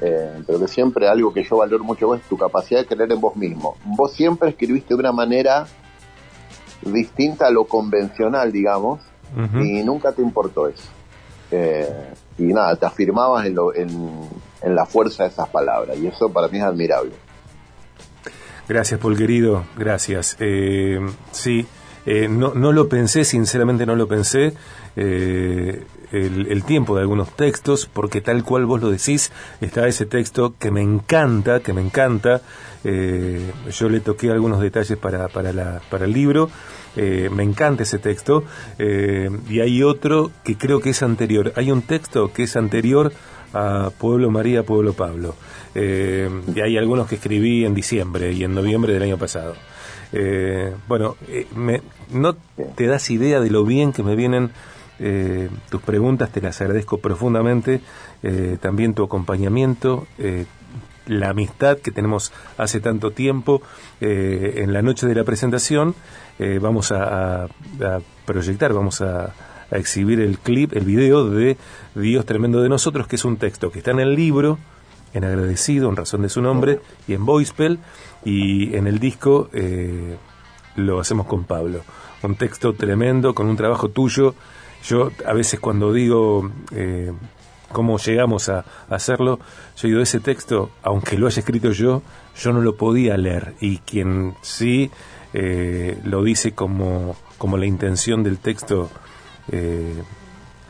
Eh, 0.00 0.42
pero 0.46 0.60
que 0.60 0.68
siempre 0.68 1.08
algo 1.08 1.32
que 1.32 1.42
yo 1.42 1.56
valoro 1.56 1.82
mucho 1.82 2.14
es 2.14 2.22
tu 2.22 2.36
capacidad 2.36 2.80
de 2.80 2.86
creer 2.86 3.10
en 3.12 3.20
vos 3.20 3.34
mismo. 3.34 3.76
Vos 3.84 4.12
siempre 4.12 4.50
escribiste 4.50 4.94
de 4.94 5.00
una 5.00 5.12
manera 5.12 5.66
distinta 6.82 7.48
a 7.48 7.50
lo 7.50 7.64
convencional, 7.64 8.52
digamos, 8.52 9.00
y 9.60 9.82
nunca 9.82 10.12
te 10.12 10.22
importó 10.22 10.68
eso. 10.68 10.88
Eh, 11.50 12.12
y 12.38 12.44
nada, 12.44 12.76
te 12.76 12.86
afirmabas 12.86 13.46
en, 13.46 13.56
en, 14.62 14.74
la 14.74 14.86
fuerza 14.86 15.24
de 15.24 15.30
esas 15.30 15.48
palabras, 15.48 15.98
y 15.98 16.06
eso 16.06 16.30
para 16.30 16.48
mí 16.48 16.58
es 16.58 16.64
admirable. 16.64 17.12
Gracias, 18.68 19.00
Paul 19.00 19.16
querido, 19.16 19.64
gracias. 19.76 20.36
Eh, 20.40 21.00
sí, 21.32 21.66
eh, 22.10 22.26
no, 22.26 22.54
no, 22.54 22.72
lo 22.72 22.88
pensé, 22.88 23.22
sinceramente 23.22 23.84
no 23.84 23.94
lo 23.94 24.08
pensé, 24.08 24.54
eh, 24.96 25.84
el, 26.10 26.64
tiempo 26.64 26.96
de 26.96 27.02
algunos 27.02 27.36
textos, 27.36 27.84
porque 27.84 28.22
tal 28.22 28.44
cual 28.44 28.64
vos 28.64 28.80
lo 28.80 28.88
decís, 28.88 29.30
está 29.60 29.86
ese 29.86 30.06
texto 30.06 30.54
que 30.58 30.70
me 30.70 30.80
encanta, 30.80 31.60
que 31.60 31.74
me 31.74 31.82
encanta. 31.82 32.40
Eh, 32.82 33.52
yo 33.70 33.90
le 33.90 34.00
toqué 34.00 34.30
algunos 34.30 34.58
detalles 34.62 34.96
para, 34.96 35.28
para, 35.28 35.52
la, 35.52 35.82
para 35.90 36.06
el 36.06 36.14
libro. 36.14 36.48
me 36.96 37.42
encanta 37.42 37.82
ese 37.82 37.98
texto. 37.98 38.42
y 38.78 39.60
hay 39.60 39.82
otro 39.82 40.30
que 40.44 40.56
creo 40.56 40.80
que 40.80 40.90
es 40.90 41.02
anterior. 41.02 41.52
Hay 41.56 41.70
un 41.70 41.82
texto 41.82 42.32
que 42.32 42.44
es 42.44 42.56
anterior 42.56 43.12
a 43.52 43.90
Pueblo 43.98 44.30
María, 44.30 44.62
Pueblo 44.62 44.94
Pablo. 44.94 45.34
y 45.74 46.60
hay 46.62 46.78
algunos 46.78 47.06
que 47.06 47.16
escribí 47.16 47.66
en 47.66 47.74
diciembre 47.74 48.32
y 48.32 48.44
en 48.44 48.54
noviembre 48.54 48.94
del 48.94 49.02
año 49.02 49.18
pasado. 49.18 49.56
Eh, 50.12 50.74
bueno, 50.86 51.16
eh, 51.28 51.46
me, 51.54 51.82
no 52.10 52.34
te 52.34 52.86
das 52.86 53.10
idea 53.10 53.40
de 53.40 53.50
lo 53.50 53.64
bien 53.64 53.92
que 53.92 54.02
me 54.02 54.16
vienen 54.16 54.50
eh, 54.98 55.48
tus 55.70 55.82
preguntas, 55.82 56.30
te 56.30 56.40
las 56.40 56.60
agradezco 56.60 56.98
profundamente, 56.98 57.80
también 58.60 58.94
tu 58.94 59.04
acompañamiento, 59.04 60.08
la 61.06 61.30
amistad 61.30 61.78
que 61.78 61.92
tenemos 61.92 62.32
hace 62.56 62.80
tanto 62.80 63.12
tiempo. 63.12 63.62
en 64.00 64.72
la 64.72 64.82
noche 64.82 65.06
de 65.06 65.14
la 65.14 65.22
presentación 65.22 65.94
vamos 66.60 66.90
a, 66.90 67.46
proyectar, 68.26 68.72
vamos 68.72 69.00
a, 69.00 69.34
a 69.70 69.76
exhibir 69.76 70.18
el 70.18 70.40
clip, 70.40 70.76
el 70.76 70.84
video 70.84 71.30
de 71.30 71.56
Dios 71.94 72.26
tremendo 72.26 72.60
de 72.60 72.68
nosotros, 72.68 73.06
que 73.06 73.14
es 73.14 73.24
un 73.24 73.36
texto 73.36 73.70
que 73.70 73.78
está 73.78 73.92
en 73.92 74.00
el 74.00 74.16
libro, 74.16 74.58
en 75.14 75.24
agradecido, 75.24 75.88
en 75.88 75.96
razón 75.96 76.22
de 76.22 76.28
su 76.28 76.42
nombre, 76.42 76.80
y 77.06 77.14
en 77.14 77.24
voicemail, 77.24 77.78
y 78.24 78.76
en 78.76 78.86
el 78.86 78.98
disco 78.98 79.48
eh, 79.52 80.16
lo 80.76 81.00
hacemos 81.00 81.26
con 81.26 81.44
Pablo. 81.44 81.82
Un 82.22 82.34
texto 82.34 82.74
tremendo, 82.74 83.34
con 83.34 83.48
un 83.48 83.56
trabajo 83.56 83.88
tuyo. 83.88 84.34
Yo 84.84 85.10
a 85.26 85.32
veces 85.32 85.60
cuando 85.60 85.92
digo 85.92 86.50
eh, 86.72 87.12
cómo 87.72 87.98
llegamos 87.98 88.48
a, 88.48 88.64
hacerlo, 88.88 89.38
yo 89.76 89.88
digo, 89.88 90.00
ese 90.00 90.20
texto, 90.20 90.70
aunque 90.82 91.16
lo 91.16 91.26
haya 91.26 91.40
escrito 91.40 91.70
yo, 91.72 92.02
yo 92.36 92.52
no 92.52 92.60
lo 92.60 92.76
podía 92.76 93.16
leer. 93.16 93.54
Y 93.60 93.78
quien 93.78 94.34
sí 94.42 94.90
eh, 95.32 95.98
lo 96.04 96.22
dice 96.22 96.52
como, 96.52 97.16
como 97.38 97.56
la 97.56 97.66
intención 97.66 98.22
del 98.22 98.38
texto 98.38 98.90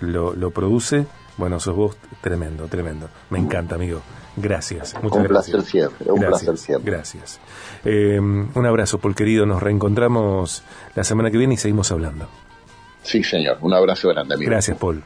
lo, 0.00 0.36
lo 0.36 0.50
produce, 0.52 1.06
bueno, 1.36 1.58
sos 1.58 1.74
vos 1.74 1.96
tremendo, 2.20 2.66
tremendo. 2.68 3.08
Me 3.30 3.38
encanta, 3.38 3.74
amigo. 3.74 4.02
Gracias. 4.40 4.94
Muchas 5.02 5.20
un 5.20 5.26
placer 5.26 5.62
siempre, 5.62 6.10
un 6.10 6.20
gracias, 6.20 6.42
placer 6.42 6.58
siempre. 6.58 6.92
Gracias. 6.92 7.40
Eh, 7.84 8.18
un 8.20 8.66
abrazo, 8.66 8.98
Paul 8.98 9.14
querido. 9.14 9.46
Nos 9.46 9.62
reencontramos 9.62 10.62
la 10.94 11.04
semana 11.04 11.30
que 11.30 11.38
viene 11.38 11.54
y 11.54 11.56
seguimos 11.56 11.90
hablando. 11.92 12.28
Sí, 13.02 13.22
señor. 13.22 13.58
Un 13.60 13.72
abrazo 13.72 14.08
grande, 14.08 14.34
amigo. 14.34 14.50
Gracias, 14.50 14.76
Paul. 14.76 15.02